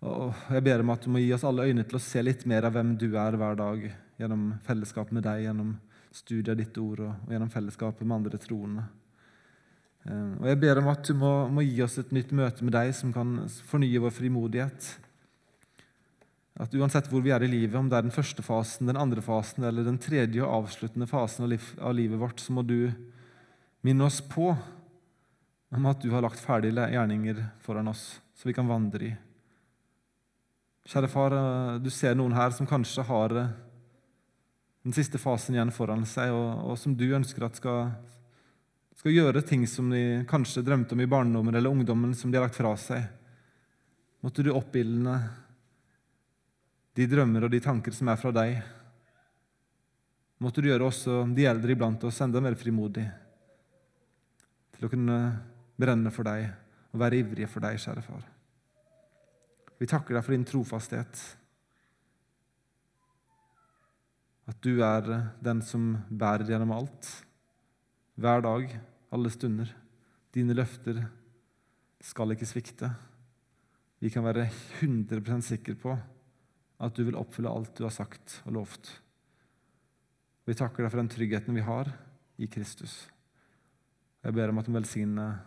[0.00, 2.46] og, Jeg ber om at du må gi oss alle øyne til å se litt
[2.48, 3.84] mer av hvem du er hver dag,
[4.20, 5.74] gjennom fellesskap med deg, gjennom
[6.12, 8.86] studiet av ditt ord og, og gjennom fellesskapet med andre troende.
[10.08, 12.74] Eh, og Jeg ber om at du må, må, gi oss et nytt møte med
[12.76, 13.36] deg som kan
[13.68, 14.90] fornye vår frimodighet.
[16.60, 19.22] At Uansett hvor vi er i livet, om det er den første fasen, den andre
[19.24, 22.90] fasen eller den tredje og avsluttende fasen av, liv, av livet vårt, så må du
[23.86, 24.50] minne oss på
[25.70, 29.12] om at du har lagt ferdige gjerninger foran oss, så vi kan vandre i.
[30.88, 33.52] Kjære far, eh, du ser noen her som kanskje har eh,
[34.84, 37.90] den siste fasen igjen foran seg, og, og som du ønsker at skal
[39.00, 42.44] skal gjøre ting som de kanskje drømte om i barndommen eller ungdommen, som de har
[42.44, 43.06] lagt fra seg.
[44.20, 45.14] Måtte du oppildne
[46.98, 48.58] de drømmer og de tanker som er fra deg.
[50.44, 53.06] Måtte du gjøre også de eldre iblant oss enda mer frimodig
[54.76, 55.16] til å kunne
[55.80, 56.50] brenne for deg
[56.90, 58.29] og være ivrige for deg, kjære far.
[59.80, 61.20] Vi takker deg for din trofasthet.
[64.50, 65.06] At du er
[65.40, 67.08] den som bærer gjennom alt,
[68.20, 68.74] hver dag
[69.14, 69.70] alle stunder.
[70.34, 71.00] Dine løfter
[72.04, 72.90] skal ikke svikte.
[74.00, 74.48] Vi kan være
[74.80, 75.96] 100 sikre på
[76.80, 78.92] at du vil oppfylle alt du har sagt og lovt.
[80.48, 81.90] Vi takker deg for den tryggheten vi har
[82.40, 83.04] i Kristus.
[84.24, 85.40] Jeg ber om at du velsigner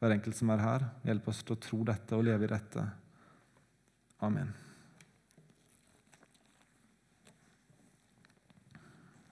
[0.00, 0.84] hver enkelt som er her.
[1.04, 2.84] Hjelp oss til å tro dette og leve i dette.
[4.24, 4.63] Amen.